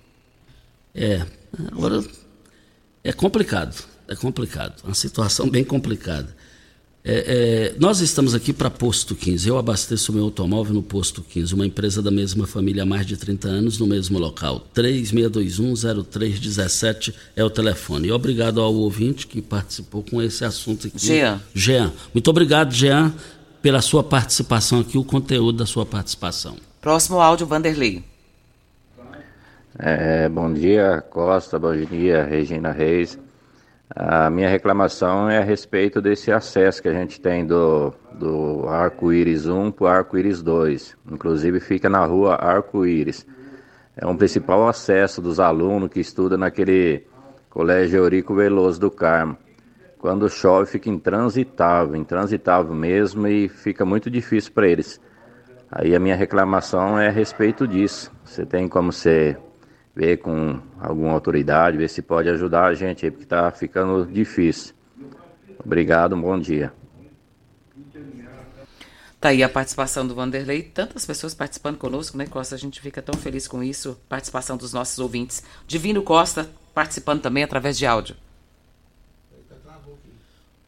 [0.94, 1.24] É.
[1.70, 2.02] Agora,
[3.04, 3.84] é complicado.
[4.08, 4.82] É complicado.
[4.84, 6.34] Uma situação bem complicada.
[7.04, 9.48] É, é, nós estamos aqui para Posto 15.
[9.48, 13.16] Eu abasteço meu automóvel no Posto 15, uma empresa da mesma família há mais de
[13.16, 14.68] 30 anos, no mesmo local.
[14.74, 18.06] 36210317 é o telefone.
[18.08, 21.04] E obrigado ao ouvinte que participou com esse assunto aqui.
[21.04, 21.42] Jean.
[21.52, 21.92] Jean.
[22.14, 23.12] Muito obrigado, Jean,
[23.62, 26.56] pela sua participação aqui, o conteúdo da sua participação.
[26.80, 28.04] Próximo áudio, Vanderlei.
[29.78, 33.18] É, bom dia, Costa, bom dia, Regina Reis.
[33.94, 39.46] A minha reclamação é a respeito desse acesso que a gente tem do, do Arco-Íris
[39.46, 40.96] 1 para o Arco-Íris 2.
[41.12, 43.26] Inclusive fica na rua Arco-Íris.
[43.96, 47.06] É um principal acesso dos alunos que estudam naquele
[47.50, 49.36] colégio Eurico Veloso do Carmo.
[50.02, 55.00] Quando chove fica intransitável, intransitável mesmo e fica muito difícil para eles.
[55.70, 58.10] Aí a minha reclamação é a respeito disso.
[58.24, 59.38] Você tem como ser
[59.94, 64.74] ver com alguma autoridade, ver se pode ajudar a gente aí, porque está ficando difícil.
[65.64, 66.72] Obrigado, um bom dia.
[69.20, 72.56] Tá aí a participação do Vanderlei, tantas pessoas participando conosco, né, Costa?
[72.56, 75.44] A gente fica tão feliz com isso, participação dos nossos ouvintes.
[75.64, 78.16] Divino Costa participando também através de áudio.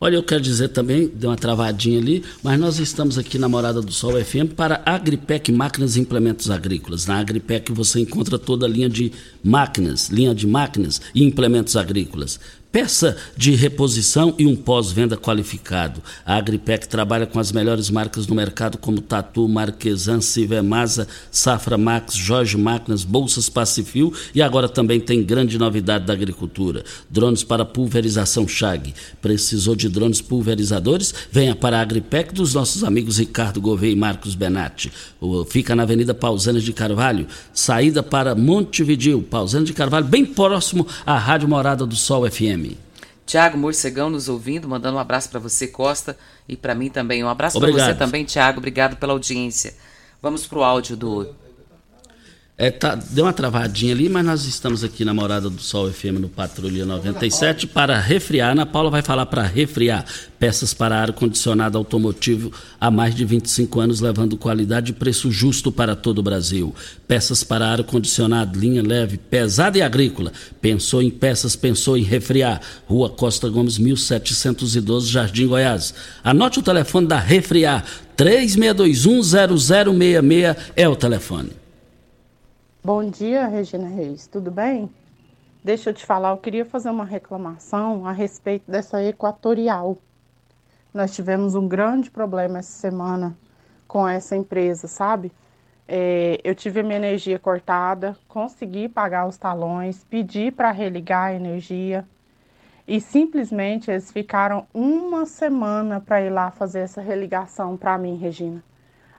[0.05, 3.81] Olha, eu quero dizer também, deu uma travadinha ali, mas nós estamos aqui na Morada
[3.81, 7.07] do Sol FM para Agripec Máquinas e Implementos Agrícolas.
[7.07, 9.11] Na Agripec você encontra toda a linha de
[9.43, 12.39] máquinas, linha de máquinas e implementos agrícolas
[12.75, 16.03] peça de reposição e um pós-venda qualificado.
[16.27, 22.17] A Agripec trabalha com as melhores marcas no mercado como Tatu, Marquesan, Civemasa, Safra Max,
[22.17, 28.49] Jorge Máquinas, Bolsas Pacifil e agora também tem grande novidade da agricultura, drones para pulverização
[28.49, 28.93] Chag.
[29.23, 31.15] Precisou de drones pulverizadores?
[31.31, 34.91] Venha para a Agripec dos nossos amigos Ricardo Gouveia e Marcos Benatti.
[35.49, 41.17] Fica na Avenida Pausanes de Carvalho, saída para Montevidil, Pausanes de Carvalho, bem próximo à
[41.17, 42.64] Rádio Morada do Sol FM.
[43.27, 46.17] Tiago Morcegão nos ouvindo, mandando um abraço para você, Costa,
[46.49, 47.25] e para mim também.
[47.25, 48.59] Um abraço para você também, Tiago.
[48.59, 49.75] Obrigado pela audiência.
[50.21, 51.35] Vamos para o áudio do
[52.57, 56.21] é, tá, deu uma travadinha ali, mas nós estamos aqui na Morada do Sol FM
[56.21, 58.53] no Patrulha 97 para refriar.
[58.53, 60.05] Ana Paula vai falar para refriar
[60.39, 65.97] peças para ar-condicionado automotivo há mais de 25 anos, levando qualidade e preço justo para
[65.97, 66.73] todo o Brasil.
[67.09, 70.33] Peças para ar-condicionado, linha leve, pesada e agrícola.
[70.61, 72.61] Pensou em peças, pensou em refriar.
[72.87, 75.93] Rua Costa Gomes, 1712, Jardim Goiás.
[76.23, 77.85] Anote o telefone da Refriar,
[78.17, 81.64] 36210066 é o telefone.
[82.87, 84.91] Bom dia, Regina Reis, tudo bem?
[85.65, 89.97] Deixa eu te falar, eu queria fazer uma reclamação a respeito dessa equatorial.
[90.93, 93.35] Nós tivemos um grande problema essa semana
[93.89, 95.33] com essa empresa, sabe?
[95.89, 102.07] É, eu tive minha energia cortada, consegui pagar os talões, pedi para religar a energia
[102.87, 108.63] e simplesmente eles ficaram uma semana para ir lá fazer essa religação para mim, Regina,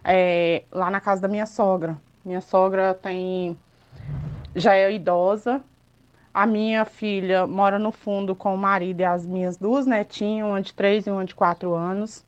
[0.04, 1.98] é, lá na casa da minha sogra.
[2.26, 3.56] Minha sogra tem
[4.56, 5.62] já é idosa.
[6.34, 10.60] A minha filha mora no fundo com o marido e as minhas duas netinhas, uma
[10.60, 12.26] de três e uma de quatro anos.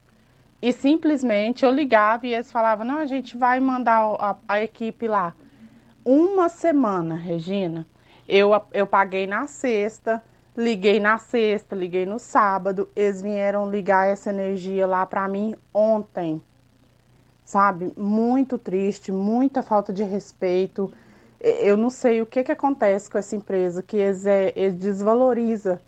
[0.62, 5.08] E simplesmente eu ligava e eles falavam: não, a gente vai mandar a, a equipe
[5.08, 5.34] lá.
[6.06, 7.84] Uma semana, Regina,
[8.28, 10.24] eu, eu paguei na sexta,
[10.56, 12.88] liguei na sexta, liguei no sábado.
[12.96, 16.40] Eles vieram ligar essa energia lá para mim ontem
[17.48, 17.94] sabe?
[17.96, 20.92] Muito triste, muita falta de respeito.
[21.40, 25.82] Eu não sei o que, que acontece com essa empresa, que eles, é, eles desvaloriza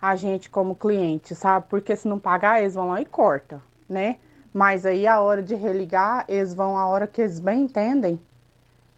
[0.00, 1.66] a gente como cliente, sabe?
[1.68, 4.18] Porque se não pagar, eles vão lá e corta, né?
[4.54, 8.20] Mas aí a hora de religar, eles vão a hora que eles bem entendem.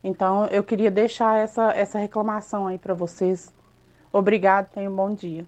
[0.05, 3.51] Então eu queria deixar essa, essa reclamação aí para vocês.
[4.13, 5.47] Obrigado, tenha um bom dia.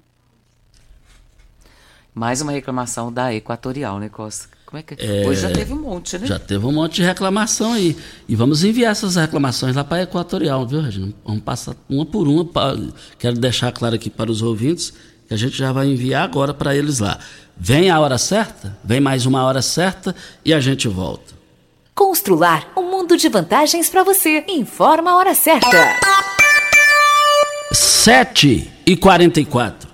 [2.15, 4.54] Mais uma reclamação da Equatorial, né, Costa?
[4.75, 6.27] Como é que é, Hoje já teve um monte, né?
[6.27, 7.97] Já teve um monte de reclamação aí.
[8.29, 11.13] E vamos enviar essas reclamações lá para a Equatorial, viu, Regina?
[11.25, 12.45] Vamos passar uma por uma.
[12.45, 12.77] Pra...
[13.17, 14.93] Quero deixar claro aqui para os ouvintes
[15.29, 17.21] que a gente já vai enviar agora para eles lá.
[17.57, 20.13] Vem a hora certa, vem mais uma hora certa
[20.45, 21.35] e a gente volta.
[21.95, 24.45] Constrular um mundo de vantagens para você.
[24.49, 25.71] Informa a hora certa.
[27.71, 29.94] 7 e 44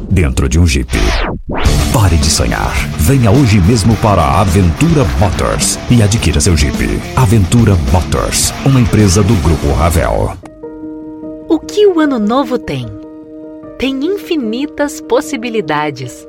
[0.11, 0.91] dentro de um Jeep.
[1.93, 2.73] Pare de sonhar.
[2.99, 6.77] Venha hoje mesmo para a Aventura Motors e adquira seu Jeep.
[7.15, 10.37] Aventura Motors, uma empresa do Grupo Ravel.
[11.47, 12.85] O que o ano novo tem?
[13.79, 16.27] Tem infinitas possibilidades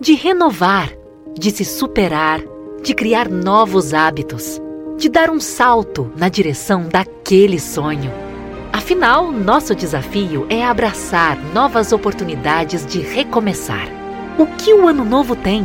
[0.00, 0.90] de renovar,
[1.38, 2.40] de se superar,
[2.82, 4.60] de criar novos hábitos
[4.96, 8.23] de dar um salto na direção daquele sonho.
[8.74, 13.86] Afinal, nosso desafio é abraçar novas oportunidades de recomeçar.
[14.36, 15.64] O que o ano novo tem?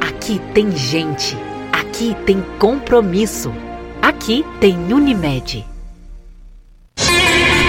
[0.00, 1.36] Aqui tem gente,
[1.70, 3.52] aqui tem compromisso,
[4.00, 5.66] aqui tem Unimed.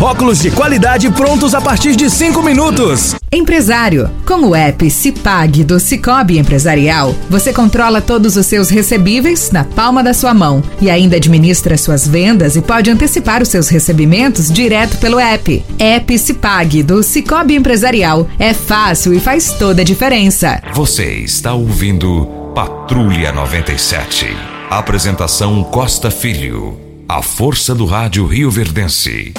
[0.00, 3.14] Óculos de qualidade prontos a partir de 5 minutos.
[3.32, 9.64] Empresário, com o app Cipag do Cicobi Empresarial, você controla todos os seus recebíveis na
[9.64, 14.52] palma da sua mão e ainda administra suas vendas e pode antecipar os seus recebimentos
[14.52, 15.64] direto pelo app.
[15.78, 20.62] App Cipag do Cicobi Empresarial é fácil e faz toda a diferença.
[20.74, 24.26] Você está ouvindo Patrulha 97.
[24.68, 26.78] Apresentação Costa Filho.
[27.08, 29.32] A força do rádio Rio Verdense.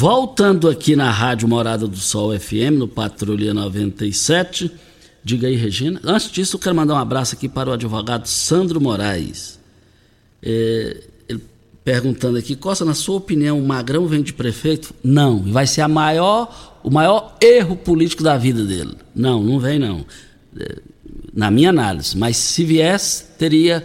[0.00, 4.70] Voltando aqui na Rádio Morada do Sol FM, no Patrulha 97.
[5.22, 6.00] Diga aí, Regina.
[6.02, 9.60] Antes disso, eu quero mandar um abraço aqui para o advogado Sandro Moraes.
[10.42, 11.42] É, ele
[11.84, 14.94] perguntando aqui, Costa, na sua opinião, o Magrão vem de prefeito?
[15.04, 15.42] Não.
[15.42, 18.96] Vai ser a maior, o maior erro político da vida dele.
[19.14, 20.06] Não, não vem não.
[20.58, 20.78] É,
[21.30, 22.16] na minha análise.
[22.16, 23.84] Mas se viesse, teria,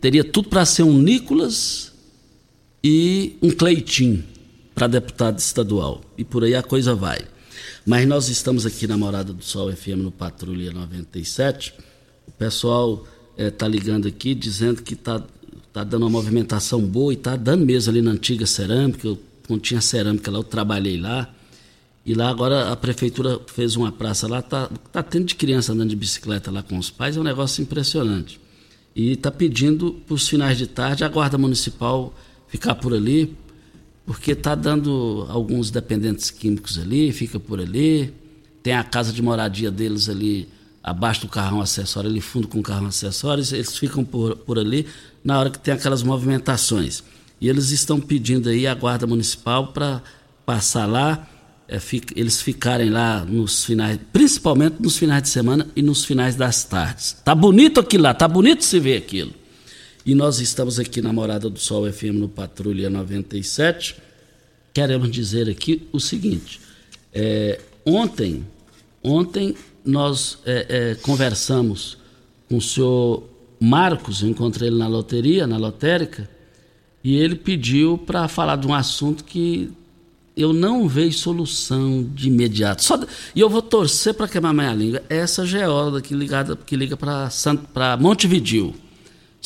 [0.00, 1.92] teria tudo para ser um Nicolas
[2.82, 4.34] e um Cleitinho
[4.76, 6.02] para deputado estadual.
[6.18, 7.18] E por aí a coisa vai.
[7.86, 11.72] Mas nós estamos aqui na Morada do Sol FM no Patrulha 97.
[12.28, 13.06] O pessoal
[13.38, 15.22] está eh, ligando aqui dizendo que está
[15.72, 19.08] tá dando uma movimentação boa e está dando mesmo ali na antiga cerâmica.
[19.08, 21.34] Eu, quando tinha cerâmica lá, eu trabalhei lá.
[22.04, 25.88] E lá agora a prefeitura fez uma praça lá, tá, tá tendo de criança andando
[25.88, 28.38] de bicicleta lá com os pais, é um negócio impressionante.
[28.94, 32.14] E está pedindo para os finais de tarde a guarda municipal
[32.46, 33.36] ficar por ali,
[34.06, 38.14] porque está dando alguns dependentes químicos ali, fica por ali.
[38.62, 40.48] Tem a casa de moradia deles ali
[40.82, 44.86] abaixo do carrão acessório, ali fundo com o carrão acessório, eles ficam por, por ali
[45.24, 47.02] na hora que tem aquelas movimentações.
[47.40, 50.00] E eles estão pedindo aí a guarda municipal para
[50.46, 51.28] passar lá,
[51.66, 56.36] é, fica, eles ficarem lá nos finais, principalmente nos finais de semana e nos finais
[56.36, 57.16] das tardes.
[57.24, 59.32] Tá bonito aquilo lá, tá bonito se ver aquilo.
[60.06, 63.96] E nós estamos aqui na Morada do Sol FM no Patrulha 97.
[64.72, 66.60] Queremos dizer aqui o seguinte:
[67.12, 68.46] é, ontem,
[69.02, 71.98] ontem nós é, é, conversamos
[72.48, 73.24] com o senhor
[73.58, 76.30] Marcos, eu encontrei ele na loteria, na lotérica,
[77.02, 79.72] e ele pediu para falar de um assunto que
[80.36, 82.84] eu não vejo solução de imediato.
[82.84, 82.96] Só,
[83.34, 85.02] e eu vou torcer para queimar minha língua.
[85.08, 88.85] Essa geóloga que, ligada, que liga para Montevideo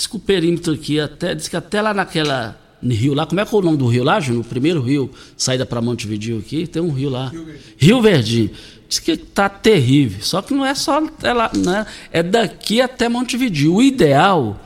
[0.01, 3.38] Diz que o perímetro aqui, até, diz que até lá naquela no rio lá, como
[3.38, 4.46] é que é o nome do rio lá, Júnior?
[4.46, 7.28] O primeiro rio, saída para Montevideo aqui, tem um rio lá.
[7.28, 7.74] Rio Verdinho.
[7.76, 8.51] Rio Verdinho.
[8.88, 10.22] Diz que tá terrível.
[10.22, 11.84] Só que não é só é, lá, né?
[12.11, 13.74] é daqui até Montevideo.
[13.74, 14.59] O ideal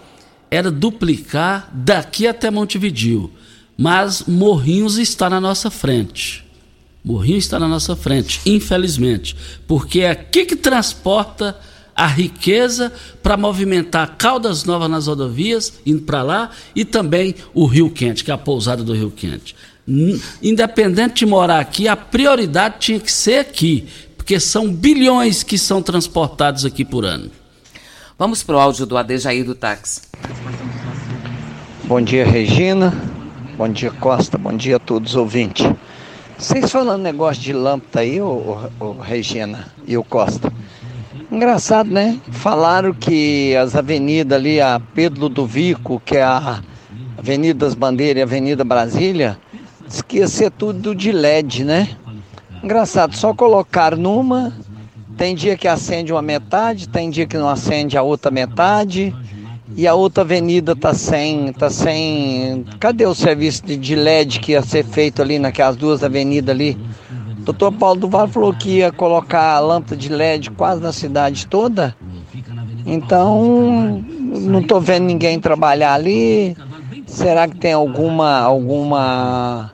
[0.49, 3.29] era duplicar daqui até Montevideo.
[3.77, 6.45] Mas Morrinhos está na nossa frente.
[7.05, 9.35] Morrinhos está na nossa frente, infelizmente.
[9.67, 11.59] Porque é aqui que transporta
[11.95, 12.93] a riqueza
[13.23, 18.31] para movimentar Caldas Novas nas rodovias, indo para lá, e também o Rio Quente, que
[18.31, 19.55] é a pousada do Rio Quente.
[20.43, 23.87] Independente de morar aqui, a prioridade tinha que ser aqui,
[24.17, 27.31] porque são bilhões que são transportados aqui por ano.
[28.19, 30.03] Vamos para o áudio do Adejaí do táxi.
[31.85, 32.93] Bom dia, Regina.
[33.59, 34.39] Bom dia, Costa.
[34.39, 35.67] Bom dia a todos os ouvintes.
[36.39, 40.53] Vocês falando negócio de lâmpada aí, ô, ô, ô, Regina e o Costa.
[41.31, 42.21] Engraçado, né?
[42.31, 46.63] Falaram que as avenidas ali, a Pedro Ludovico, que é a
[47.19, 49.39] Avenida das Bandeiras e a Avenida Brasília,
[50.29, 51.89] ser tudo de LED, né?
[52.63, 54.53] Engraçado, só colocar numa,
[55.17, 59.15] tem dia que acende uma metade, tem dia que não acende a outra metade,
[59.77, 62.65] e a outra avenida tá sem, tá sem.
[62.79, 66.79] Cadê o serviço de, de LED que ia ser feito ali naquelas duas avenidas ali?
[67.45, 71.47] Doutor Paulo do Vale falou que ia colocar a lâmpada de LED quase na cidade
[71.47, 71.95] toda.
[72.87, 76.57] Então, não estou vendo ninguém trabalhar ali.
[77.07, 79.73] Será que tem alguma alguma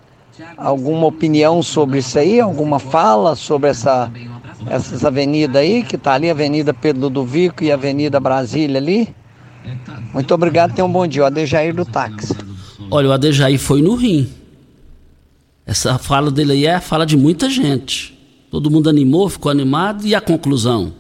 [0.57, 2.41] alguma opinião sobre isso aí?
[2.41, 4.11] Alguma fala sobre essa
[4.69, 9.15] essas avenidas aí que tá ali, Avenida Pedro Ludovico e Avenida Brasília ali?
[10.13, 11.23] Muito obrigado, tenha um bom dia.
[11.23, 12.35] O Adejair do táxi.
[12.91, 14.40] Olha, o Adejair foi no rim.
[15.71, 18.19] Essa fala dele aí é a fala de muita gente.
[18.51, 20.05] Todo mundo animou, ficou animado.
[20.05, 20.93] E a conclusão?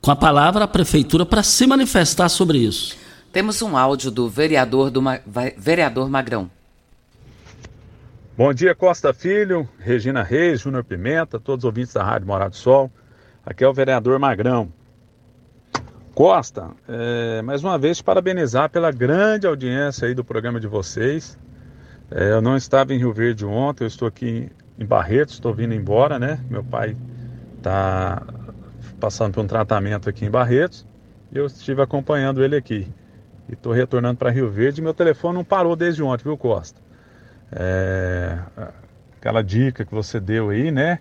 [0.00, 2.96] Com a palavra, a prefeitura para se manifestar sobre isso.
[3.30, 5.20] Temos um áudio do vereador, do Ma...
[5.58, 6.50] vereador Magrão.
[8.34, 12.56] Bom dia, Costa Filho, Regina Reis, Júnior Pimenta, todos os ouvintes da Rádio Morado do
[12.56, 12.90] Sol.
[13.44, 14.72] Aqui é o vereador Magrão.
[16.14, 21.36] Costa, é, mais uma vez parabenizar pela grande audiência aí do programa de vocês.
[22.10, 25.74] É, eu não estava em Rio Verde ontem, eu estou aqui em Barretos, estou vindo
[25.74, 26.38] embora, né?
[26.48, 26.96] Meu pai
[27.56, 28.22] está
[29.00, 30.86] passando por um tratamento aqui em Barretos
[31.32, 32.86] e eu estive acompanhando ele aqui.
[33.48, 34.82] E estou retornando para Rio Verde.
[34.82, 36.80] Meu telefone não parou desde ontem, viu, Costa?
[37.52, 38.38] É,
[39.18, 41.00] aquela dica que você deu aí, né?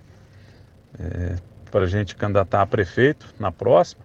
[1.00, 1.36] É,
[1.70, 4.04] para a gente candidatar a prefeito na próxima.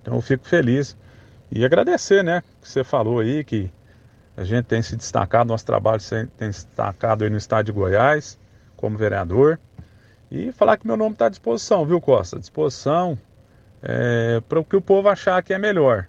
[0.00, 0.96] Então eu fico feliz
[1.50, 2.42] e agradecer, né?
[2.60, 3.70] Que você falou aí que
[4.36, 6.00] a gente tem se destacado, nosso trabalho
[6.36, 8.38] tem se destacado aí no estado de Goiás,
[8.76, 9.58] como vereador.
[10.30, 12.36] E falar que meu nome está à disposição, viu, Costa?
[12.36, 13.18] À disposição
[13.82, 16.06] é, para o que o povo achar que é melhor.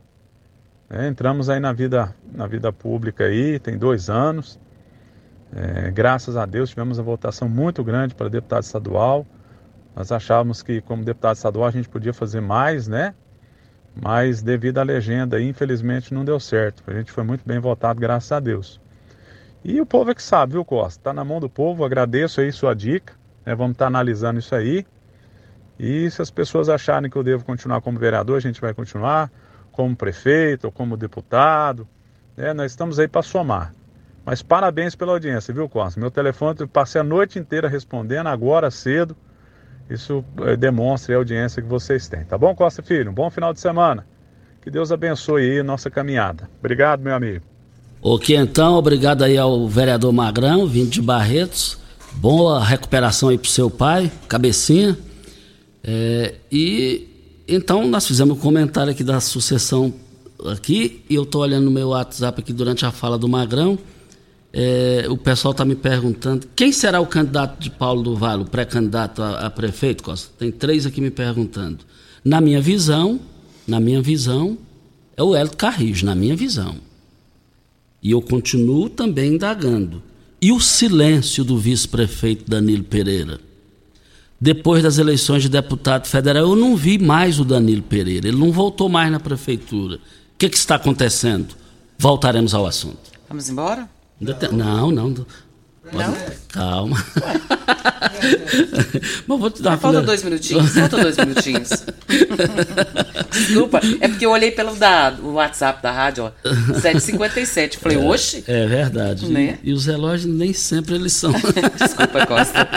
[0.90, 4.60] É, entramos aí na vida, na vida pública aí, tem dois anos.
[5.56, 9.26] É, graças a Deus tivemos uma votação muito grande para deputado estadual.
[9.96, 13.14] Nós achávamos que como deputado estadual a gente podia fazer mais, né?
[13.96, 16.84] Mas devido à legenda, infelizmente não deu certo.
[16.88, 18.82] A gente foi muito bem votado, graças a Deus.
[19.64, 21.00] E o povo é que sabe, viu, Costa?
[21.00, 23.14] Está na mão do povo, agradeço aí sua dica,
[23.46, 23.56] né?
[23.56, 24.86] vamos estar tá analisando isso aí.
[25.80, 29.32] E se as pessoas acharem que eu devo continuar como vereador, a gente vai continuar,
[29.72, 31.88] como prefeito ou como deputado.
[32.36, 32.54] Né?
[32.54, 33.74] Nós estamos aí para somar.
[34.26, 36.00] Mas parabéns pela audiência, viu, Costa?
[36.00, 39.16] Meu telefone, eu passei a noite inteira respondendo, agora cedo.
[39.90, 42.24] Isso eh, demonstra a audiência que vocês têm.
[42.24, 43.12] Tá bom, Costa Filho?
[43.12, 44.06] Um bom final de semana.
[44.62, 46.50] Que Deus abençoe aí a nossa caminhada.
[46.60, 47.44] Obrigado, meu amigo.
[48.02, 51.78] Ok, então, obrigado aí ao vereador Magrão, vindo de Barretos.
[52.14, 54.98] Boa recuperação aí pro seu pai, cabecinha.
[55.84, 57.08] É, e
[57.48, 59.94] então nós fizemos um comentário aqui da sucessão
[60.52, 63.78] aqui, e eu tô olhando no meu WhatsApp aqui durante a fala do Magrão.
[64.56, 68.46] É, o pessoal está me perguntando quem será o candidato de Paulo do Vale, o
[68.46, 70.32] pré-candidato a, a, prefeito, Costa?
[70.38, 71.80] Tem três aqui me perguntando.
[72.24, 73.20] Na minha visão,
[73.68, 74.56] na minha visão,
[75.18, 76.76] é o Hélio Carrijo, na minha visão.
[78.02, 80.04] E eu continuo também indagando.
[80.40, 83.40] E o silêncio do vice-prefeito Danilo Pereira?
[84.40, 88.28] Depois das eleições de deputado federal, eu não vi mais o Danilo Pereira.
[88.28, 89.96] Ele não voltou mais na prefeitura.
[89.96, 90.00] O
[90.38, 91.56] que, que está acontecendo?
[91.98, 93.12] Voltaremos ao assunto.
[93.28, 93.90] Vamos embora?
[94.20, 95.26] Não, não.
[95.92, 96.16] Não?
[96.50, 97.06] Calma.
[99.28, 100.72] Mas vou te dar Falta dois minutinhos.
[100.72, 101.70] Falta dois minutinhos.
[103.30, 106.32] Desculpa, é porque eu olhei pelo da, o WhatsApp da rádio, ó,
[106.80, 107.78] 7h57.
[107.78, 108.44] Falei, é, oxe.
[108.48, 109.26] É verdade.
[109.28, 109.60] Né?
[109.62, 111.34] E, e, os relógios nem sempre eles são.
[111.78, 112.68] Desculpa, Costa.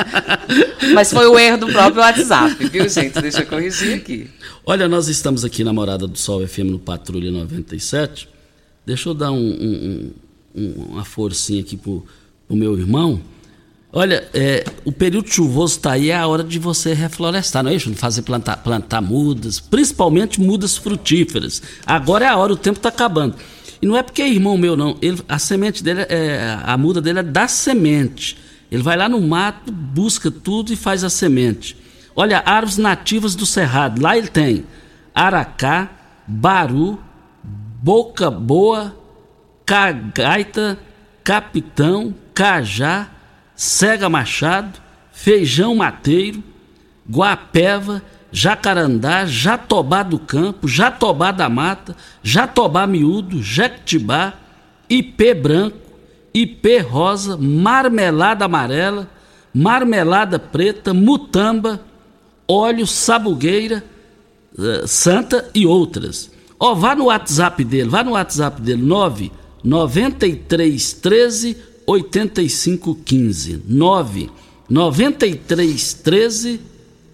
[0.92, 3.20] Mas foi o erro do próprio WhatsApp, viu, gente?
[3.20, 4.28] Deixa eu corrigir aqui.
[4.64, 8.28] Olha, nós estamos aqui na Morada do Sol FM no Patrulha 97.
[8.84, 10.12] Deixa eu dar um, um
[10.56, 12.04] uma forcinha aqui pro,
[12.46, 13.20] pro meu irmão.
[13.92, 17.74] Olha, é, o período chuvoso está aí, é a hora de você reflorestar, não é
[17.74, 17.92] isso?
[17.94, 21.62] Fazer plantar, plantar mudas, principalmente mudas frutíferas.
[21.86, 23.36] Agora é a hora, o tempo está acabando.
[23.80, 24.96] E não é porque é irmão meu, não.
[25.00, 28.36] Ele, a semente dele, é, a muda dele é da semente.
[28.70, 31.76] Ele vai lá no mato, busca tudo e faz a semente.
[32.14, 34.02] Olha, árvores nativas do Cerrado.
[34.02, 34.64] Lá ele tem
[35.14, 35.90] aracá,
[36.26, 36.98] baru,
[37.82, 38.94] boca boa,
[39.66, 40.78] cagaita,
[41.24, 43.08] capitão, cajá,
[43.56, 46.42] cega machado, feijão mateiro,
[47.10, 48.00] guapeva,
[48.30, 54.34] jacarandá, jatobá do campo, jatobá da mata, jatobá miúdo, jequitibá,
[54.88, 55.78] ipê branco,
[56.32, 59.08] ipê rosa, marmelada amarela,
[59.52, 61.80] marmelada preta, mutamba,
[62.46, 63.82] óleo, sabugueira,
[64.56, 66.30] uh, Santa e outras.
[66.58, 69.32] Ó, vá no WhatsApp dele, vá no WhatsApp dele, 9
[69.66, 73.62] 93 13 85 15.
[73.66, 74.30] 9
[74.70, 76.60] 93 13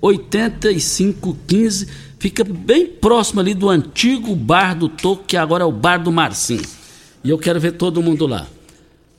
[0.02, 1.88] 85 15.
[2.18, 6.12] Fica bem próximo ali do antigo bar do Toco, que agora é o bar do
[6.12, 6.62] Marcinho.
[7.24, 8.46] E eu quero ver todo mundo lá.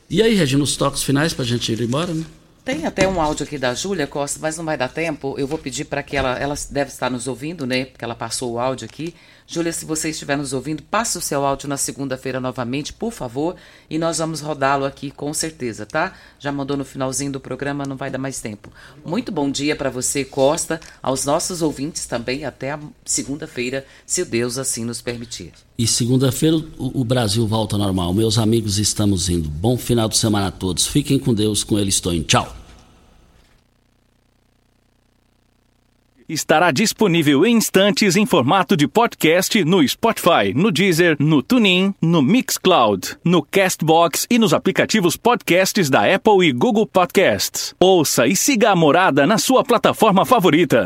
[0.08, 2.24] E aí, Regina, os toques finais pra gente ir embora, né?
[2.64, 5.36] Tem até um áudio aqui da Júlia Costa, mas não vai dar tempo.
[5.38, 7.86] Eu vou pedir para que ela, ela deve estar nos ouvindo, né?
[7.86, 9.14] Porque ela passou o áudio aqui.
[9.48, 13.56] Júlia, se você estiver nos ouvindo, passe o seu áudio na segunda-feira novamente, por favor,
[13.90, 16.14] e nós vamos rodá-lo aqui com certeza, tá?
[16.40, 18.72] Já mandou no finalzinho do programa, não vai dar mais tempo.
[19.06, 24.58] Muito bom dia para você, Costa, aos nossos ouvintes também, até a segunda-feira, se Deus
[24.58, 25.54] assim nos permitir.
[25.78, 28.14] E segunda-feira o, Brasil volta ao normal.
[28.14, 29.50] Meus amigos, estamos indo.
[29.50, 30.86] Bom final de semana a todos.
[30.86, 32.26] Fiquem com Deus, com ele estou indo.
[32.26, 32.63] Tchau.
[36.34, 42.22] Estará disponível em instantes em formato de podcast no Spotify, no Deezer, no TuneIn, no
[42.22, 47.76] Mixcloud, no Castbox e nos aplicativos podcasts da Apple e Google Podcasts.
[47.80, 50.82] Ouça e siga a morada na sua plataforma favorita.